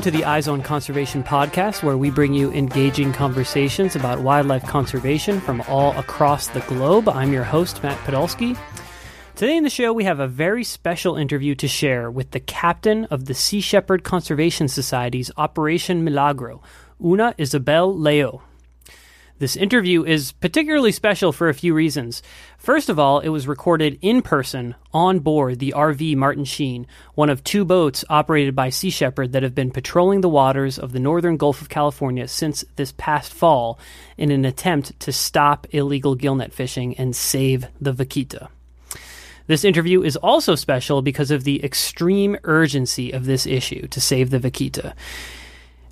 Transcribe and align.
Welcome 0.00 0.12
to 0.12 0.18
the 0.18 0.24
Eyes 0.24 0.48
on 0.48 0.62
Conservation 0.62 1.22
podcast, 1.22 1.82
where 1.82 1.98
we 1.98 2.08
bring 2.08 2.32
you 2.32 2.50
engaging 2.52 3.12
conversations 3.12 3.94
about 3.94 4.20
wildlife 4.20 4.66
conservation 4.66 5.42
from 5.42 5.60
all 5.68 5.94
across 5.98 6.46
the 6.46 6.60
globe. 6.60 7.06
I'm 7.06 7.34
your 7.34 7.44
host, 7.44 7.82
Matt 7.82 7.98
Podolsky. 8.06 8.58
Today 9.36 9.58
in 9.58 9.62
the 9.62 9.68
show, 9.68 9.92
we 9.92 10.04
have 10.04 10.18
a 10.18 10.26
very 10.26 10.64
special 10.64 11.16
interview 11.16 11.54
to 11.56 11.68
share 11.68 12.10
with 12.10 12.30
the 12.30 12.40
captain 12.40 13.04
of 13.10 13.26
the 13.26 13.34
Sea 13.34 13.60
Shepherd 13.60 14.02
Conservation 14.02 14.68
Society's 14.68 15.30
Operation 15.36 16.02
Milagro, 16.02 16.62
Oona 17.04 17.34
Isabelle 17.36 17.94
Layolle. 17.94 18.40
This 19.40 19.56
interview 19.56 20.04
is 20.04 20.32
particularly 20.32 20.92
special 20.92 21.32
for 21.32 21.48
a 21.48 21.54
few 21.54 21.72
reasons. 21.72 22.22
First 22.58 22.90
of 22.90 22.98
all, 22.98 23.20
it 23.20 23.30
was 23.30 23.48
recorded 23.48 23.98
in 24.02 24.20
person 24.20 24.74
on 24.92 25.20
board 25.20 25.58
the 25.58 25.72
RV 25.74 26.14
Martin 26.16 26.44
Sheen, 26.44 26.86
one 27.14 27.30
of 27.30 27.42
two 27.42 27.64
boats 27.64 28.04
operated 28.10 28.54
by 28.54 28.68
Sea 28.68 28.90
Shepherd 28.90 29.32
that 29.32 29.42
have 29.42 29.54
been 29.54 29.70
patrolling 29.70 30.20
the 30.20 30.28
waters 30.28 30.78
of 30.78 30.92
the 30.92 31.00
northern 31.00 31.38
Gulf 31.38 31.62
of 31.62 31.70
California 31.70 32.28
since 32.28 32.66
this 32.76 32.92
past 32.98 33.32
fall 33.32 33.78
in 34.18 34.30
an 34.30 34.44
attempt 34.44 35.00
to 35.00 35.10
stop 35.10 35.66
illegal 35.70 36.18
gillnet 36.18 36.52
fishing 36.52 36.94
and 36.98 37.16
save 37.16 37.66
the 37.80 37.94
vaquita. 37.94 38.48
This 39.46 39.64
interview 39.64 40.02
is 40.02 40.16
also 40.16 40.54
special 40.54 41.00
because 41.00 41.30
of 41.30 41.44
the 41.44 41.64
extreme 41.64 42.36
urgency 42.44 43.10
of 43.10 43.24
this 43.24 43.46
issue 43.46 43.88
to 43.88 44.02
save 44.02 44.28
the 44.28 44.38
vaquita. 44.38 44.92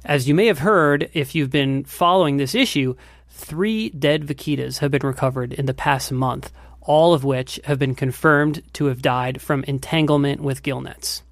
As 0.04 0.28
you 0.28 0.34
may 0.34 0.46
have 0.46 0.60
heard 0.60 1.10
if 1.12 1.34
you've 1.34 1.50
been 1.50 1.84
following 1.84 2.36
this 2.36 2.54
issue, 2.54 2.94
three 3.39 3.89
dead 3.91 4.27
vaquitas 4.27 4.78
have 4.78 4.91
been 4.91 5.06
recovered 5.06 5.53
in 5.53 5.67
the 5.67 5.75
past 5.75 6.11
month, 6.11 6.53
all 6.83 7.14
of 7.14 7.25
which 7.25 7.61
have 7.64 7.78
been 7.78 7.94
confirmed 7.94 8.62
to 8.75 8.86
have 8.86 9.00
died 9.00 9.41
from 9.41 9.64
entanglement 9.64 10.41
with 10.42 10.62
gillnets. 10.62 11.22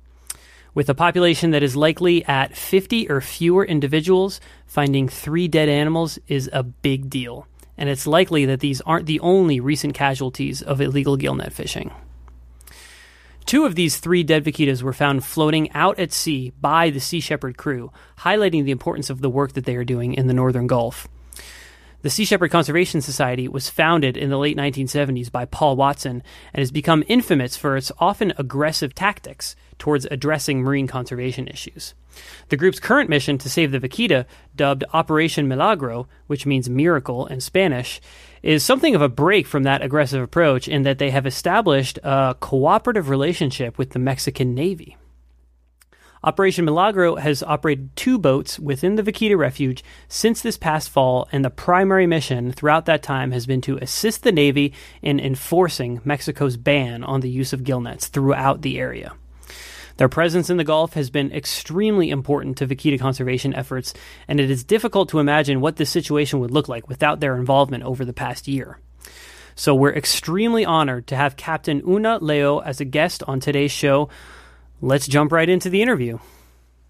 With 0.73 0.89
a 0.89 0.95
population 0.95 1.51
that 1.51 1.63
is 1.63 1.75
likely 1.75 2.25
at 2.27 2.57
50 2.57 3.11
or 3.11 3.21
fewer 3.21 3.65
individuals, 3.65 4.41
finding 4.67 5.09
three 5.09 5.49
dead 5.49 5.69
animals 5.69 6.19
is 6.29 6.49
a 6.53 6.63
big 6.63 7.11
deal, 7.11 7.47
and 7.77 7.89
it's 7.89 8.07
likely 8.07 8.45
that 8.47 8.61
these 8.61 8.81
aren't 8.83 9.07
the 9.07 9.21
only 9.21 9.59
recent 9.59 9.95
casualties 9.95 10.63
of 10.63 10.81
illegal 10.81 11.17
gillnet 11.17 11.53
fishing. 11.53 11.91
Two 13.47 13.65
of 13.65 13.75
these 13.75 13.99
three 13.99 14.23
dead 14.23 14.45
vaquitas 14.45 14.83
were 14.83 14.93
found 14.93 15.25
floating 15.25 15.71
out 15.73 15.99
at 15.99 16.13
sea 16.13 16.53
by 16.61 16.91
the 16.91 17.01
Sea 17.01 17.21
Shepherd 17.21 17.57
crew, 17.57 17.91
highlighting 18.19 18.65
the 18.65 18.73
importance 18.73 19.09
of 19.09 19.21
the 19.21 19.31
work 19.31 19.53
that 19.53 19.65
they 19.65 19.77
are 19.77 19.85
doing 19.85 20.15
in 20.15 20.27
the 20.27 20.35
northern 20.35 20.67
Gulf. 20.67 21.09
The 22.03 22.11
Sea 22.11 22.25
Shepherd 22.25 22.51
Conservation 22.51 23.01
Society 23.01 23.49
was 23.49 23.71
founded 23.71 24.17
in 24.17 24.31
the 24.31 24.39
late 24.39 24.57
1970s 24.57 25.33
by 25.33 25.45
Paul 25.45 25.77
Watson 25.77 26.23
and 26.53 26.61
has 26.61 26.71
become 26.71 27.03
infamous 27.09 27.57
for 27.57 27.77
its 27.77 27.91
often 27.99 28.33
aggressive 28.37 28.95
tactics 28.95 29.57
towards 29.79 30.07
addressing 30.11 30.63
marine 30.63 30.87
conservation 30.87 31.49
issues. 31.49 31.95
The 32.49 32.57
group's 32.57 32.81
current 32.81 33.11
mission 33.11 33.39
to 33.39 33.51
save 33.51 33.73
the 33.73 33.81
vaquita, 33.81 34.27
dubbed 34.55 34.85
Operation 34.93 35.49
Milagro, 35.49 36.07
which 36.27 36.47
means 36.47 36.69
miracle 36.69 37.27
in 37.27 37.41
Spanish, 37.41 38.01
is 38.43 38.63
something 38.63 38.95
of 38.95 39.03
a 39.03 39.09
break 39.09 39.47
from 39.47 39.65
that 39.65 39.83
aggressive 39.83 40.23
approach 40.23 40.69
in 40.69 40.83
that 40.83 40.99
they 40.99 41.11
have 41.11 41.27
established 41.27 41.99
a 42.05 42.37
cooperative 42.41 43.09
relationship 43.09 43.79
with 43.79 43.91
the 43.91 43.99
Mexican 43.99 44.55
Navy. 44.55 44.97
Operation 46.27 46.65
Milagro 46.65 47.15
has 47.15 47.45
operated 47.45 47.95
two 47.95 48.19
boats 48.19 48.59
within 48.59 48.97
the 48.97 49.03
Vaquita 49.05 49.39
Refuge 49.39 49.85
since 50.09 50.41
this 50.41 50.57
past 50.57 50.91
fall, 50.91 51.29
and 51.31 51.45
the 51.45 51.51
primary 51.51 52.09
mission 52.09 52.51
throughout 52.51 52.87
that 52.87 53.05
time 53.05 53.31
has 53.31 53.47
been 53.47 53.61
to 53.61 53.77
assist 53.77 54.25
the 54.25 54.33
Navy 54.33 54.73
in 55.03 55.21
enforcing 55.21 56.01
Mexico's 56.05 56.57
ban 56.57 57.05
on 57.05 57.21
the 57.21 57.31
use 57.31 57.53
of 57.53 57.63
gillnets 57.63 58.09
throughout 58.09 58.63
the 58.63 58.81
area. 58.81 59.15
Their 59.99 60.09
presence 60.09 60.51
in 60.51 60.57
the 60.57 60.65
Gulf 60.65 60.95
has 60.95 61.11
been 61.11 61.31
extremely 61.31 62.11
important 62.11 62.59
to 62.59 62.67
vaquita 62.67 62.99
conservation 62.99 63.55
efforts, 63.55 63.95
and 64.27 64.41
it 64.41 64.51
is 64.51 64.65
difficult 64.65 65.11
to 65.11 65.21
imagine 65.21 65.61
what 65.61 65.77
this 65.77 65.91
situation 65.91 66.41
would 66.41 66.51
look 66.51 66.69
like 66.69 66.89
without 66.89 67.21
their 67.21 67.37
involvement 67.37 67.85
over 67.85 68.05
the 68.05 68.13
past 68.13 68.49
year. 68.49 68.81
So 69.55 69.77
we're 69.77 69.95
extremely 69.95 70.65
honored 70.65 71.07
to 71.07 71.17
have 71.17 71.37
Captain 71.37 71.83
Oona 71.87 72.19
Layolle 72.19 72.67
as 72.67 72.81
a 72.81 72.85
guest 72.85 73.23
on 73.29 73.39
today's 73.39 73.71
show 73.71 74.11
let's 74.81 75.07
jump 75.07 75.33
right 75.33 75.49
into 75.49 75.71
the 75.71 75.83
interview. 75.83 76.19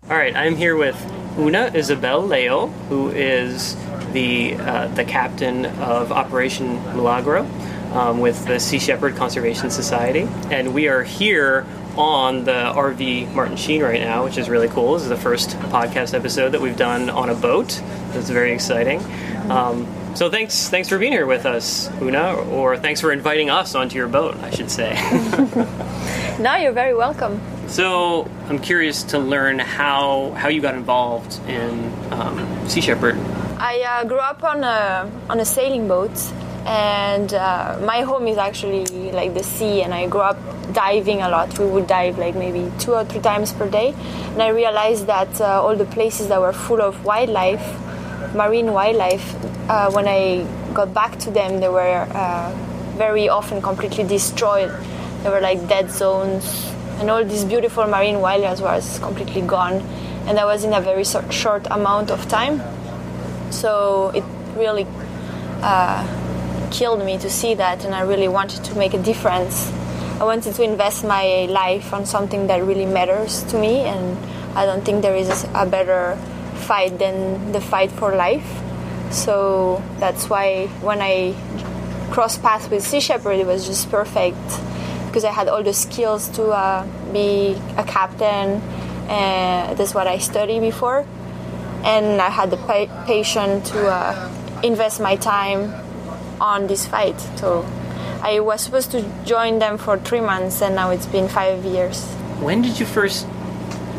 All 0.08 0.16
right, 0.16 0.34
I'm 0.36 0.56
here 0.56 0.76
with 0.76 0.96
Oona 1.38 1.70
Isabelle 1.74 2.22
Layolle, 2.22 2.72
who 2.88 3.10
is 3.10 3.76
the 4.12 4.54
uh, 4.54 4.88
the 4.88 5.04
captain 5.04 5.66
of 5.66 6.12
Operation 6.12 6.76
Milagro 6.96 7.44
um, 7.92 8.20
with 8.20 8.44
the 8.46 8.60
Sea 8.60 8.78
Shepherd 8.78 9.16
Conservation 9.16 9.70
Society, 9.70 10.28
and 10.50 10.74
we 10.74 10.88
are 10.88 11.02
here 11.02 11.66
on 11.96 12.44
the 12.44 12.52
RV 12.52 13.32
Martin 13.34 13.56
Sheen 13.56 13.82
right 13.82 14.00
now, 14.00 14.24
which 14.24 14.38
is 14.38 14.48
really 14.48 14.68
cool. 14.68 14.94
This 14.94 15.04
is 15.04 15.08
the 15.08 15.16
first 15.16 15.50
podcast 15.50 16.14
episode 16.14 16.50
that 16.50 16.60
we've 16.60 16.76
done 16.76 17.10
on 17.10 17.30
a 17.30 17.34
boat. 17.34 17.82
That's 18.12 18.28
very 18.28 18.52
exciting. 18.52 19.02
Um, 19.50 19.86
so 20.14 20.30
thanks, 20.30 20.68
thanks 20.68 20.88
for 20.88 20.98
being 20.98 21.12
here 21.12 21.26
with 21.26 21.46
us, 21.46 21.90
Oona, 22.00 22.34
or 22.34 22.76
thanks 22.76 23.00
for 23.00 23.12
inviting 23.12 23.50
us 23.50 23.74
onto 23.74 23.96
your 23.96 24.08
boat, 24.08 24.36
I 24.36 24.50
should 24.50 24.70
say. 24.70 24.94
no, 26.38 26.56
you're 26.56 26.72
very 26.72 26.94
welcome. 26.94 27.40
So 27.68 28.30
I'm 28.48 28.60
curious 28.60 29.02
to 29.04 29.18
learn 29.18 29.58
how 29.58 30.30
how 30.36 30.48
you 30.48 30.60
got 30.60 30.74
involved 30.74 31.40
in 31.48 31.92
um, 32.12 32.68
Sea 32.68 32.80
Shepherd. 32.80 33.16
I 33.58 33.80
uh, 33.82 34.04
grew 34.04 34.18
up 34.18 34.44
on 34.44 34.62
a 34.62 35.10
on 35.28 35.40
a 35.40 35.44
sailing 35.44 35.88
boat, 35.88 36.16
and 36.64 37.34
uh, 37.34 37.78
my 37.82 38.02
home 38.02 38.28
is 38.28 38.38
actually 38.38 38.86
like 39.10 39.34
the 39.34 39.42
sea. 39.42 39.82
And 39.82 39.92
I 39.92 40.06
grew 40.06 40.20
up 40.20 40.38
diving 40.72 41.22
a 41.22 41.28
lot. 41.28 41.58
We 41.58 41.66
would 41.66 41.88
dive 41.88 42.18
like 42.18 42.36
maybe 42.36 42.70
two 42.78 42.94
or 42.94 43.04
three 43.04 43.20
times 43.20 43.52
per 43.52 43.68
day. 43.68 43.94
And 44.32 44.42
I 44.42 44.48
realized 44.48 45.06
that 45.06 45.40
uh, 45.40 45.60
all 45.62 45.74
the 45.74 45.86
places 45.86 46.28
that 46.28 46.40
were 46.40 46.52
full 46.52 46.80
of 46.80 47.04
wildlife, 47.04 47.66
marine 48.32 48.72
wildlife, 48.72 49.34
uh, 49.68 49.90
when 49.90 50.06
I 50.06 50.46
got 50.72 50.94
back 50.94 51.18
to 51.20 51.32
them, 51.32 51.58
they 51.58 51.68
were 51.68 52.06
uh, 52.14 52.54
very 52.96 53.28
often 53.28 53.60
completely 53.60 54.04
destroyed. 54.04 54.70
They 55.24 55.30
were 55.30 55.40
like 55.40 55.66
dead 55.66 55.90
zones 55.90 56.75
and 56.98 57.10
all 57.10 57.24
this 57.24 57.44
beautiful 57.44 57.86
marine 57.86 58.20
wildlife 58.20 58.60
was 58.60 58.98
completely 58.98 59.42
gone. 59.42 59.74
And 60.26 60.38
that 60.38 60.46
was 60.46 60.64
in 60.64 60.72
a 60.72 60.80
very 60.80 61.04
short 61.04 61.66
amount 61.70 62.10
of 62.10 62.26
time. 62.28 62.62
So 63.50 64.10
it 64.14 64.24
really 64.56 64.86
uh, 65.62 66.68
killed 66.70 67.04
me 67.04 67.18
to 67.18 67.30
see 67.30 67.54
that. 67.54 67.84
And 67.84 67.94
i 67.94 68.00
really 68.00 68.28
wanted 68.28 68.64
to 68.64 68.74
make 68.76 68.94
a 68.94 69.02
difference. 69.02 69.70
I 70.20 70.24
wanted 70.24 70.54
to 70.54 70.62
invest 70.62 71.04
my 71.04 71.46
life 71.46 71.92
on 71.92 72.06
something 72.06 72.46
that 72.46 72.64
really 72.64 72.86
matters 72.86 73.42
to 73.44 73.58
me. 73.58 73.80
And 73.80 74.16
i 74.56 74.64
don't 74.64 74.84
think 74.84 75.02
there 75.02 75.16
is 75.16 75.44
a 75.54 75.66
better 75.66 76.16
fight 76.66 76.98
than 76.98 77.52
the 77.52 77.60
fight 77.60 77.92
for 77.92 78.16
life. 78.16 78.48
So 79.10 79.82
that's 79.98 80.28
why 80.28 80.66
when 80.80 81.00
i 81.00 81.34
crossed 82.10 82.40
paths 82.42 82.68
with 82.70 82.82
sea 82.82 83.00
shepherd 83.00 83.32
it 83.32 83.46
was 83.46 83.66
just 83.66 83.90
perfect 83.90 84.38
because 85.16 85.24
I 85.24 85.32
had 85.32 85.48
all 85.48 85.62
the 85.62 85.72
skills 85.72 86.28
to 86.36 86.50
uh, 86.50 86.86
be 87.10 87.56
a 87.78 87.84
captain. 87.84 88.60
Uh, 89.08 89.72
that's 89.72 89.94
what 89.94 90.06
I 90.06 90.18
studied 90.18 90.60
before, 90.60 91.06
and 91.84 92.20
I 92.20 92.28
had 92.28 92.50
the 92.50 92.58
pa- 92.58 93.06
patience 93.06 93.70
to 93.70 93.88
uh, 93.88 94.60
invest 94.62 95.00
my 95.00 95.16
time 95.16 95.72
on 96.38 96.66
this 96.66 96.84
fight. 96.84 97.18
So 97.36 97.64
I 98.20 98.40
was 98.40 98.60
supposed 98.60 98.90
to 98.90 99.00
join 99.24 99.58
them 99.58 99.78
for 99.78 99.96
three 99.96 100.20
months, 100.20 100.60
and 100.60 100.76
now 100.76 100.90
it's 100.90 101.06
been 101.06 101.28
five 101.28 101.64
years. 101.64 102.04
When 102.44 102.60
did 102.60 102.78
you 102.78 102.84
first 102.84 103.26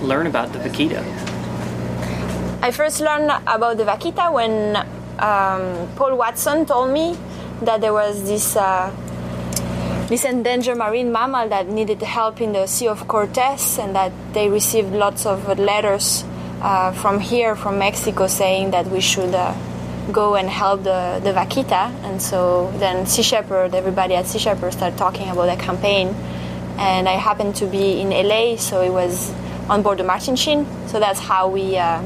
learn 0.03 0.27
about 0.27 0.53
the 0.53 0.59
vaquita? 0.59 1.01
I 2.61 2.69
first 2.69 3.01
learned 3.01 3.31
about 3.47 3.77
the 3.77 3.85
vaquita 3.85 4.31
when 4.31 4.75
um, 5.17 5.89
Paul 5.95 6.15
Watson 6.15 6.67
told 6.67 6.91
me 6.91 7.17
that 7.63 7.81
there 7.81 7.93
was 7.93 8.21
this 8.29 8.55
uh, 8.55 8.93
this 10.07 10.23
endangered 10.23 10.77
marine 10.77 11.11
mammal 11.11 11.49
that 11.49 11.67
needed 11.67 12.01
help 12.01 12.39
in 12.39 12.53
the 12.53 12.65
Sea 12.65 12.87
of 12.87 13.07
Cortez, 13.07 13.77
and 13.77 13.93
that 13.95 14.11
they 14.33 14.47
received 14.49 14.93
lots 14.93 15.25
of 15.25 15.59
letters 15.59 16.23
uh, 16.61 16.93
from 16.93 17.19
here, 17.19 17.55
from 17.55 17.77
Mexico, 17.77 18.27
saying 18.27 18.71
that 18.71 18.87
we 18.87 19.01
should 19.01 19.35
uh, 19.35 19.53
go 20.13 20.35
and 20.35 20.49
help 20.49 20.83
the, 20.83 21.19
the 21.23 21.31
vaquita. 21.31 21.91
And 22.05 22.21
so 22.21 22.71
then 22.77 23.05
Sea 23.05 23.21
Shepherd, 23.21 23.75
everybody 23.75 24.15
at 24.15 24.27
Sea 24.27 24.39
Shepherd 24.39 24.71
started 24.73 24.97
talking 24.97 25.29
about 25.29 25.47
the 25.53 25.61
campaign. 25.61 26.15
And 26.79 27.09
I 27.09 27.13
happened 27.13 27.55
to 27.57 27.65
be 27.65 27.99
in 27.99 28.11
LA, 28.11 28.55
so 28.55 28.81
it 28.81 28.91
was 28.91 29.33
on 29.67 29.81
board 29.81 29.97
the 29.97 30.03
Martin 30.03 30.35
Sheen. 30.35 30.65
So 30.87 30.99
that's 30.99 31.19
how 31.19 31.49
we 31.49 31.77
uh, 31.77 32.01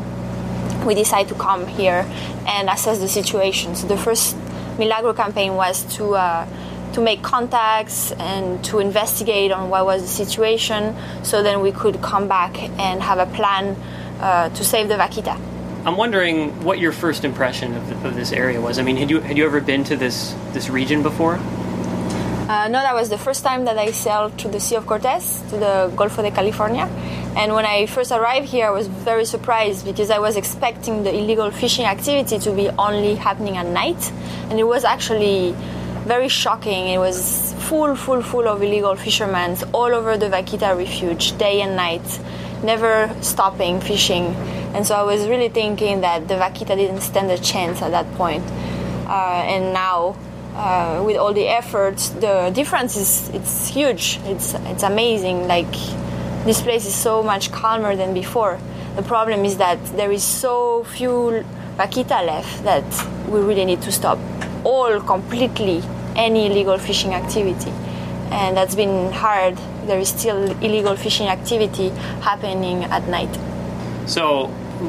we 0.86 0.96
decided 0.96 1.28
to 1.30 1.36
come 1.36 1.68
here 1.68 2.10
and 2.48 2.68
assess 2.68 2.98
the 2.98 3.08
situation. 3.08 3.76
So 3.76 3.86
the 3.88 3.98
first 3.98 4.36
Milagro 4.80 5.14
campaign 5.14 5.56
was 5.56 5.84
to 5.98 6.16
uh, 6.16 6.48
to 6.94 7.02
make 7.02 7.22
contacts 7.22 8.12
and 8.14 8.64
to 8.66 8.80
investigate 8.80 9.52
on 9.52 9.70
what 9.70 9.86
was 9.86 10.02
the 10.02 10.08
situation, 10.08 10.96
so 11.24 11.44
then 11.44 11.62
we 11.62 11.72
could 11.72 12.02
come 12.02 12.28
back 12.28 12.58
and 12.80 13.02
have 13.02 13.20
a 13.20 13.26
plan 13.36 13.76
uh, 14.20 14.50
to 14.50 14.64
save 14.64 14.88
the 14.88 14.96
vaquita. 14.96 15.40
I'm 15.84 15.98
wondering 15.98 16.64
what 16.64 16.78
your 16.78 16.92
first 16.92 17.26
impression 17.26 17.76
of, 17.76 17.90
the, 17.90 18.08
of, 18.08 18.16
this 18.16 18.32
area 18.32 18.62
was. 18.62 18.78
I 18.78 18.84
mean, 18.84 18.98
had 18.98 19.10
you 19.10 19.20
had 19.20 19.36
you 19.36 19.46
ever 19.46 19.62
been 19.62 19.84
to 19.86 19.96
this 19.96 20.36
this 20.54 20.70
region 20.70 21.02
before? 21.02 21.40
Uh, 22.52 22.68
no, 22.68 22.82
that 22.82 22.94
was 22.94 23.10
the 23.10 23.18
first 23.18 23.44
time 23.44 23.66
that 23.66 23.78
I 23.78 23.92
sailed 23.92 24.38
to 24.40 24.50
the 24.50 24.60
Sea 24.60 24.76
of 24.76 24.86
Cortez, 24.86 25.42
to 25.50 25.58
the 25.58 25.92
Golfo 25.96 26.22
de 26.22 26.32
California. 26.32 26.84
And 27.38 27.54
when 27.54 27.66
I 27.66 27.86
first 27.86 28.12
arrived 28.12 28.48
here, 28.48 28.68
I 28.68 28.72
was 28.72 28.88
very 28.88 29.24
surprised 29.24 29.86
because 29.86 30.12
I 30.12 30.20
was 30.20 30.36
expecting 30.36 31.04
the 31.04 31.14
illegal 31.16 31.50
fishing 31.50 31.86
activity 31.86 32.40
to 32.40 32.52
be 32.52 32.68
only 32.78 33.16
happening 33.16 33.56
at 33.56 33.68
night. 33.68 34.12
And 34.50 34.60
it 34.60 34.66
was 34.66 34.84
actually 34.84 35.56
very 36.06 36.28
shocking. 36.28 36.88
It 36.88 36.98
was 36.98 37.54
full, 37.60 37.96
full, 37.96 38.22
full 38.22 38.48
of 38.48 38.62
illegal 38.62 38.96
fishermen 38.96 39.58
all 39.74 39.94
over 39.94 40.18
the 40.18 40.28
Vaquita 40.28 40.76
refuge, 40.76 41.38
day 41.38 41.62
and 41.62 41.76
night, 41.76 42.20
never 42.64 43.14
stopping 43.22 43.80
fishing. 43.80 44.26
And 44.74 44.86
so 44.86 44.96
I 44.96 45.04
was 45.04 45.28
really 45.28 45.50
thinking 45.50 46.02
that 46.02 46.28
the 46.28 46.36
Vaquita 46.36 46.76
didn't 46.76 47.02
stand 47.02 47.30
a 47.30 47.38
chance 47.38 47.82
at 47.82 47.92
that 47.92 48.12
point. 48.16 48.44
Uh, 49.08 49.44
and 49.46 49.74
now 49.74 50.16
uh, 50.56 51.04
with 51.06 51.18
all 51.18 51.34
the 51.34 51.48
efforts, 51.48 52.10
the 52.10 52.52
difference 52.54 52.96
is 52.96 53.30
it's 53.30 53.68
huge. 53.68 54.20
It's 54.26 54.54
it's 54.54 54.84
amazing. 54.84 55.48
Like 55.48 55.72
this 56.46 56.62
place 56.62 56.86
is 56.86 56.96
so 56.96 57.22
much 57.22 57.52
calmer 57.52 57.96
than 57.96 58.14
before. 58.14 58.58
The 58.96 59.04
problem 59.04 59.46
is 59.46 59.58
that 59.58 59.84
there 59.98 60.12
is 60.12 60.24
so 60.24 60.84
few 60.84 61.46
vaquita 61.78 62.26
left 62.26 62.64
that 62.64 62.84
we 63.30 63.40
really 63.40 63.66
need 63.66 63.82
to 63.84 63.92
stop 63.92 64.20
all 64.64 65.00
completely 65.02 65.84
any 66.16 66.48
illegal 66.48 66.78
fishing 66.78 67.14
activity, 67.14 67.72
and 68.32 68.56
that's 68.56 68.76
been 68.76 69.12
hard. 69.12 69.58
There 69.86 70.00
is 70.00 70.10
still 70.10 70.52
illegal 70.62 70.96
fishing 70.96 71.28
activity 71.28 71.90
happening 72.22 72.84
at 72.86 73.08
night. 73.08 73.34
So 74.08 74.48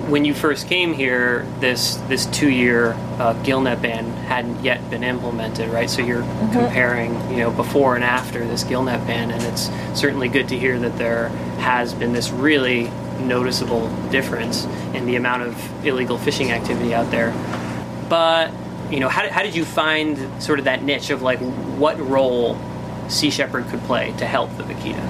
when 0.08 0.24
you 0.24 0.32
first 0.32 0.68
came 0.68 0.94
here, 0.94 1.46
this 1.60 1.96
this 2.08 2.26
two 2.26 2.48
year 2.48 2.92
uh, 3.18 3.34
gillnet 3.44 3.82
ban 3.82 4.04
hadn't 4.26 4.64
yet 4.64 4.88
been 4.90 5.04
implemented, 5.04 5.68
right? 5.68 5.88
So 5.88 6.02
you're 6.02 6.22
mm-hmm. 6.22 6.52
comparing, 6.52 7.12
you 7.30 7.38
know, 7.38 7.50
before 7.50 7.94
and 7.94 8.04
after 8.04 8.46
this 8.46 8.64
gillnet 8.64 9.06
ban, 9.06 9.30
and 9.30 9.42
it's 9.44 9.70
certainly 9.98 10.28
good 10.28 10.48
to 10.48 10.58
hear 10.58 10.78
that 10.78 10.96
there 10.96 11.28
has 11.58 11.94
been 11.94 12.12
this 12.12 12.30
really 12.30 12.90
noticeable 13.20 13.88
difference 14.10 14.64
in 14.94 15.06
the 15.06 15.16
amount 15.16 15.42
of 15.42 15.86
illegal 15.86 16.18
fishing 16.18 16.50
activity 16.50 16.94
out 16.94 17.10
there. 17.10 17.32
But 18.08 18.50
you 18.92 19.00
know, 19.00 19.08
how, 19.08 19.28
how 19.30 19.42
did 19.42 19.54
you 19.54 19.64
find 19.64 20.18
sort 20.42 20.58
of 20.58 20.66
that 20.66 20.82
niche 20.82 21.08
of 21.08 21.22
like 21.22 21.38
what 21.78 21.98
role 21.98 22.58
Sea 23.08 23.30
Shepherd 23.30 23.66
could 23.68 23.80
play 23.84 24.12
to 24.18 24.26
help 24.26 24.54
the 24.58 24.64
vaquita? 24.64 25.02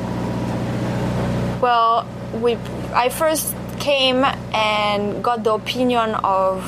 Well, 1.60 2.06
we 2.40 2.56
I 2.94 3.08
first 3.08 3.54
came 3.80 4.24
and 4.54 5.22
got 5.24 5.42
the 5.42 5.54
opinion 5.54 6.14
of 6.22 6.62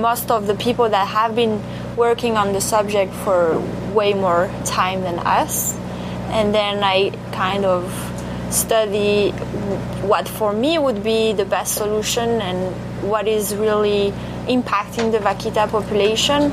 most 0.00 0.30
of 0.30 0.46
the 0.46 0.54
people 0.54 0.88
that 0.90 1.08
have 1.08 1.34
been 1.34 1.62
working 1.96 2.36
on 2.36 2.52
the 2.52 2.60
subject 2.60 3.14
for 3.14 3.58
way 3.94 4.12
more 4.12 4.50
time 4.66 5.00
than 5.00 5.18
us. 5.20 5.74
And 6.28 6.54
then 6.54 6.84
I 6.84 7.10
kind 7.32 7.64
of 7.64 7.82
study 8.50 9.30
what 10.02 10.28
for 10.28 10.52
me 10.52 10.78
would 10.78 11.02
be 11.02 11.32
the 11.32 11.44
best 11.44 11.74
solution 11.74 12.40
and 12.40 12.74
what 13.02 13.26
is 13.26 13.54
really 13.54 14.12
impacting 14.46 15.12
the 15.12 15.18
vaquita 15.18 15.68
population. 15.68 16.52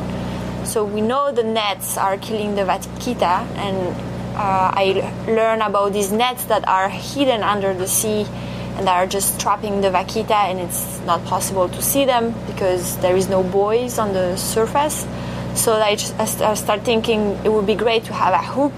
So 0.65 0.83
we 0.83 1.01
know 1.01 1.31
the 1.31 1.43
nets 1.43 1.97
are 1.97 2.17
killing 2.17 2.55
the 2.55 2.61
vaquita, 2.63 3.45
and 3.57 3.77
uh, 4.35 4.71
I 4.73 5.13
learn 5.27 5.61
about 5.61 5.93
these 5.93 6.11
nets 6.11 6.45
that 6.45 6.67
are 6.67 6.89
hidden 6.89 7.43
under 7.43 7.73
the 7.73 7.87
sea 7.87 8.25
and 8.77 8.89
are 8.89 9.05
just 9.05 9.39
trapping 9.39 9.81
the 9.81 9.89
vaquita 9.89 10.31
and 10.31 10.59
it's 10.59 10.99
not 11.01 11.23
possible 11.25 11.69
to 11.69 11.81
see 11.81 12.05
them 12.05 12.33
because 12.47 12.97
there 12.97 13.15
is 13.15 13.29
no 13.29 13.43
buoys 13.43 13.99
on 13.99 14.13
the 14.13 14.35
surface 14.35 15.05
so 15.53 15.73
I, 15.73 15.95
just, 15.95 16.41
I 16.41 16.55
start 16.55 16.81
thinking 16.81 17.37
it 17.45 17.51
would 17.51 17.67
be 17.67 17.75
great 17.75 18.05
to 18.05 18.13
have 18.13 18.33
a 18.33 18.41
hook 18.41 18.73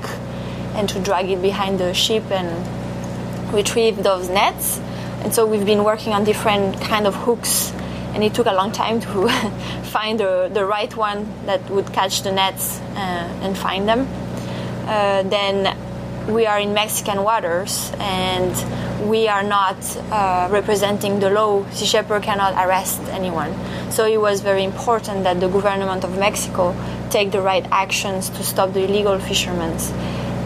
and 0.76 0.90
to 0.90 1.00
drag 1.00 1.30
it 1.30 1.42
behind 1.42 1.80
the 1.80 1.94
ship 1.94 2.30
and 2.30 2.75
retrieve 3.56 4.04
those 4.04 4.30
nets 4.30 4.80
and 5.24 5.34
so 5.34 5.46
we've 5.46 5.66
been 5.66 5.84
working 5.84 6.14
on 6.14 6.24
different 6.24 6.80
kind 6.82 7.08
of 7.08 7.16
hooks 7.16 7.72
and 8.14 8.24
it 8.24 8.34
took 8.34 8.46
a 8.46 8.54
long 8.54 8.72
time 8.72 9.02
to 9.02 9.28
find 9.84 10.20
the, 10.20 10.50
the 10.54 10.64
right 10.66 10.96
one 10.96 11.28
that 11.46 11.68
would 11.70 11.92
catch 11.94 12.22
the 12.22 12.32
nets 12.32 12.80
uh, 12.80 13.40
and 13.42 13.58
find 13.58 13.88
them 13.88 14.08
uh, 14.88 15.24
then 15.24 15.76
we 16.28 16.46
are 16.46 16.60
in 16.60 16.74
Mexican 16.74 17.24
waters 17.24 17.92
and 18.00 18.54
we 19.08 19.28
are 19.28 19.44
not 19.44 19.78
uh, 20.12 20.48
representing 20.52 21.20
the 21.20 21.30
law. 21.30 21.64
Sea 21.72 21.86
Shepherd 21.86 22.24
cannot 22.24 22.54
arrest 22.54 23.00
anyone. 23.10 23.54
So 23.92 24.06
it 24.06 24.20
was 24.20 24.42
very 24.42 24.64
important 24.64 25.24
that 25.24 25.40
the 25.40 25.48
government 25.48 26.04
of 26.04 26.18
Mexico 26.18 26.76
take 27.10 27.32
the 27.32 27.42
right 27.42 27.66
actions 27.72 28.30
to 28.30 28.44
stop 28.44 28.74
the 28.74 28.84
illegal 28.84 29.20
fishermen. 29.20 29.78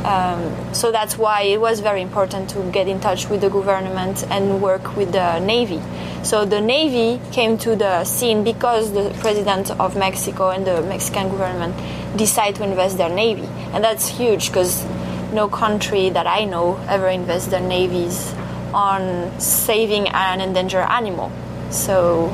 Um, 0.05 0.73
so 0.73 0.91
that's 0.91 1.17
why 1.17 1.41
it 1.41 1.59
was 1.59 1.81
very 1.81 2.01
important 2.01 2.49
to 2.51 2.61
get 2.71 2.87
in 2.87 2.99
touch 2.99 3.29
with 3.29 3.41
the 3.41 3.49
government 3.49 4.23
and 4.29 4.61
work 4.61 4.95
with 4.95 5.11
the 5.11 5.39
Navy. 5.39 5.81
So 6.23 6.45
the 6.45 6.61
Navy 6.61 7.21
came 7.31 7.57
to 7.59 7.75
the 7.75 8.03
scene 8.05 8.43
because 8.43 8.93
the 8.93 9.13
president 9.19 9.71
of 9.71 9.95
Mexico 9.97 10.49
and 10.49 10.65
the 10.65 10.81
Mexican 10.83 11.29
government 11.29 11.75
decided 12.17 12.55
to 12.55 12.63
invest 12.63 12.97
their 12.97 13.09
Navy. 13.09 13.47
And 13.73 13.83
that's 13.83 14.07
huge 14.07 14.47
because 14.47 14.85
no 15.33 15.47
country 15.47 16.09
that 16.09 16.27
I 16.27 16.45
know 16.45 16.77
ever 16.87 17.07
invests 17.07 17.49
their 17.49 17.61
navies 17.61 18.33
on 18.73 19.39
saving 19.39 20.07
an 20.09 20.41
endangered 20.41 20.87
animal. 20.89 21.31
So 21.71 22.27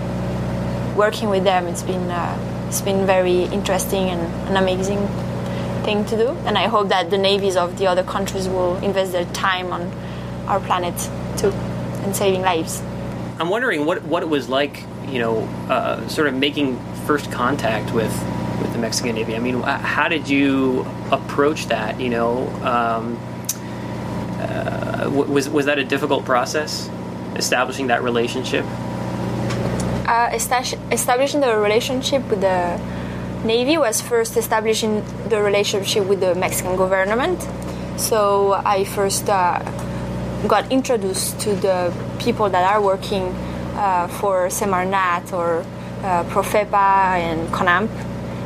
working 0.96 1.30
with 1.30 1.44
them, 1.44 1.68
it's 1.68 1.84
been 1.84 2.10
uh, 2.10 2.68
it's 2.68 2.82
been 2.82 3.06
very 3.06 3.44
interesting 3.44 4.10
and 4.10 4.50
an 4.50 4.58
amazing 4.58 5.08
thing 5.86 6.04
to 6.06 6.18
do. 6.18 6.30
And 6.46 6.58
I 6.58 6.68
hope 6.68 6.90
that 6.90 7.10
the 7.10 7.18
navies 7.18 7.56
of 7.56 7.78
the 7.78 7.88
other 7.88 8.04
countries 8.04 8.48
will 8.50 8.76
invest 8.78 9.12
their 9.12 9.26
time 9.26 9.72
on 9.72 9.92
our 10.48 10.60
planet 10.60 10.98
too 11.38 11.52
and 12.04 12.16
saving 12.16 12.42
lives. 12.42 12.82
I'm 13.40 13.50
wondering 13.50 13.86
what 13.86 14.04
what 14.04 14.24
it 14.24 14.30
was 14.30 14.50
like, 14.50 14.84
you 15.08 15.20
know, 15.20 15.44
uh, 15.70 16.08
sort 16.08 16.28
of 16.28 16.34
making 16.34 16.80
first 17.06 17.32
contact 17.32 17.94
with 17.94 18.14
with 18.62 18.72
the 18.74 18.80
Mexican 18.80 19.16
Navy. 19.16 19.36
I 19.36 19.40
mean, 19.40 19.62
how 19.62 20.08
did 20.08 20.30
you 20.30 20.86
approach 21.12 21.68
that? 21.68 22.00
You 22.00 22.10
know, 22.10 22.48
um, 22.64 23.18
uh, 24.40 25.10
was 25.12 25.50
was 25.50 25.66
that 25.66 25.78
a 25.80 25.84
difficult 25.84 26.26
process, 26.26 26.90
establishing 27.36 27.88
that 27.88 28.04
relationship? 28.04 28.66
Uh, 30.08 30.30
establishing 30.92 31.42
the 31.42 31.58
relationship 31.58 32.24
with 32.30 32.42
the 32.42 32.80
Navy 33.46 33.78
was 33.78 34.02
first 34.02 34.38
establishing 34.38 35.04
the 35.30 35.40
relationship 35.40 36.08
with 36.08 36.20
the 36.20 36.34
Mexican 36.34 36.76
government. 36.76 37.48
So 37.96 38.54
I 38.54 38.86
first 38.86 39.30
uh, 39.30 39.60
got 40.48 40.72
introduced 40.72 41.40
to 41.42 41.54
the 41.56 41.94
people 42.18 42.50
that 42.50 42.64
are 42.68 42.82
working 42.82 43.26
uh, 43.76 44.08
for 44.08 44.48
Semarnat 44.48 45.32
or 45.32 45.60
uh, 46.02 46.24
Profepa 46.24 47.20
and 47.22 47.48
CONANP 47.50 47.92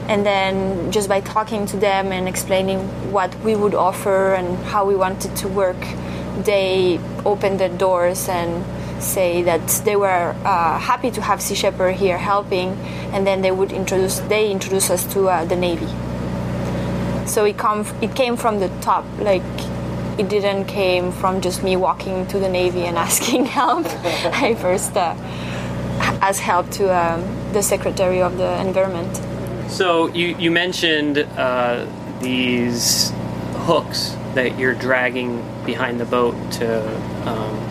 and 0.09 0.25
then 0.25 0.91
just 0.91 1.07
by 1.07 1.21
talking 1.21 1.65
to 1.67 1.77
them 1.77 2.11
and 2.11 2.27
explaining 2.27 2.79
what 3.11 3.33
we 3.39 3.55
would 3.55 3.75
offer 3.75 4.33
and 4.33 4.57
how 4.65 4.83
we 4.83 4.95
wanted 4.95 5.33
to 5.37 5.47
work 5.47 5.77
they 6.43 6.99
opened 7.25 7.59
their 7.59 7.69
doors 7.69 8.27
and 8.27 8.65
say 8.99 9.41
that 9.43 9.67
they 9.85 9.95
were 9.95 10.35
uh, 10.45 10.79
happy 10.79 11.11
to 11.11 11.21
have 11.21 11.41
sea 11.41 11.55
shepherd 11.55 11.95
here 11.95 12.17
helping 12.17 12.69
and 13.13 13.25
then 13.25 13.41
they 13.41 13.51
would 13.51 13.71
introduce 13.71 14.19
they 14.21 14.51
introduce 14.51 14.89
us 14.89 15.05
to 15.13 15.29
uh, 15.29 15.45
the 15.45 15.55
navy. 15.55 15.87
So 17.27 17.45
it 17.45 17.57
come 17.57 17.85
it 18.01 18.15
came 18.15 18.37
from 18.37 18.59
the 18.59 18.69
top 18.81 19.05
like 19.19 19.43
it 20.17 20.27
didn't 20.27 20.65
came 20.65 21.11
from 21.11 21.39
just 21.39 21.63
me 21.63 21.77
walking 21.77 22.27
to 22.27 22.39
the 22.39 22.49
navy 22.49 22.85
and 22.85 22.97
asking 23.07 23.45
help. 23.45 23.85
I 24.33 24.55
first 24.55 24.95
uh, 24.97 25.15
asked 26.21 26.41
help 26.41 26.69
to 26.71 26.93
um, 26.93 27.23
the 27.53 27.63
secretary 27.63 28.21
of 28.21 28.37
the 28.37 28.59
environment. 28.59 29.15
So 29.69 30.07
you 30.07 30.35
you 30.37 30.51
mentioned 30.51 31.19
uh, 31.19 31.85
these 32.21 33.11
hooks 33.65 34.15
that 34.33 34.57
you're 34.59 34.73
dragging 34.73 35.43
behind 35.65 35.99
the 35.99 36.05
boat 36.05 36.35
to 36.53 36.67
um, 37.29 37.68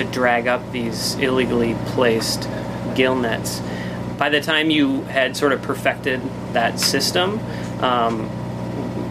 to 0.00 0.10
drag 0.10 0.48
up 0.48 0.72
these 0.72 1.14
illegally 1.16 1.76
placed 1.86 2.48
gill 2.94 3.16
nets. 3.16 3.60
By 4.18 4.28
the 4.30 4.40
time 4.40 4.70
you 4.70 5.02
had 5.02 5.36
sort 5.36 5.52
of 5.52 5.62
perfected 5.62 6.20
that 6.52 6.80
system, 6.80 7.38
um, 7.82 8.28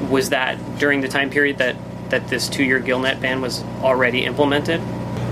was 0.10 0.30
that 0.30 0.58
during 0.80 1.02
the 1.02 1.08
time 1.08 1.30
period 1.30 1.58
that 1.60 1.76
that 2.10 2.28
this 2.28 2.50
two-year 2.50 2.80
gill 2.80 3.00
net 3.00 3.22
ban 3.22 3.40
was 3.40 3.64
already 3.82 4.26
implemented? 4.26 4.82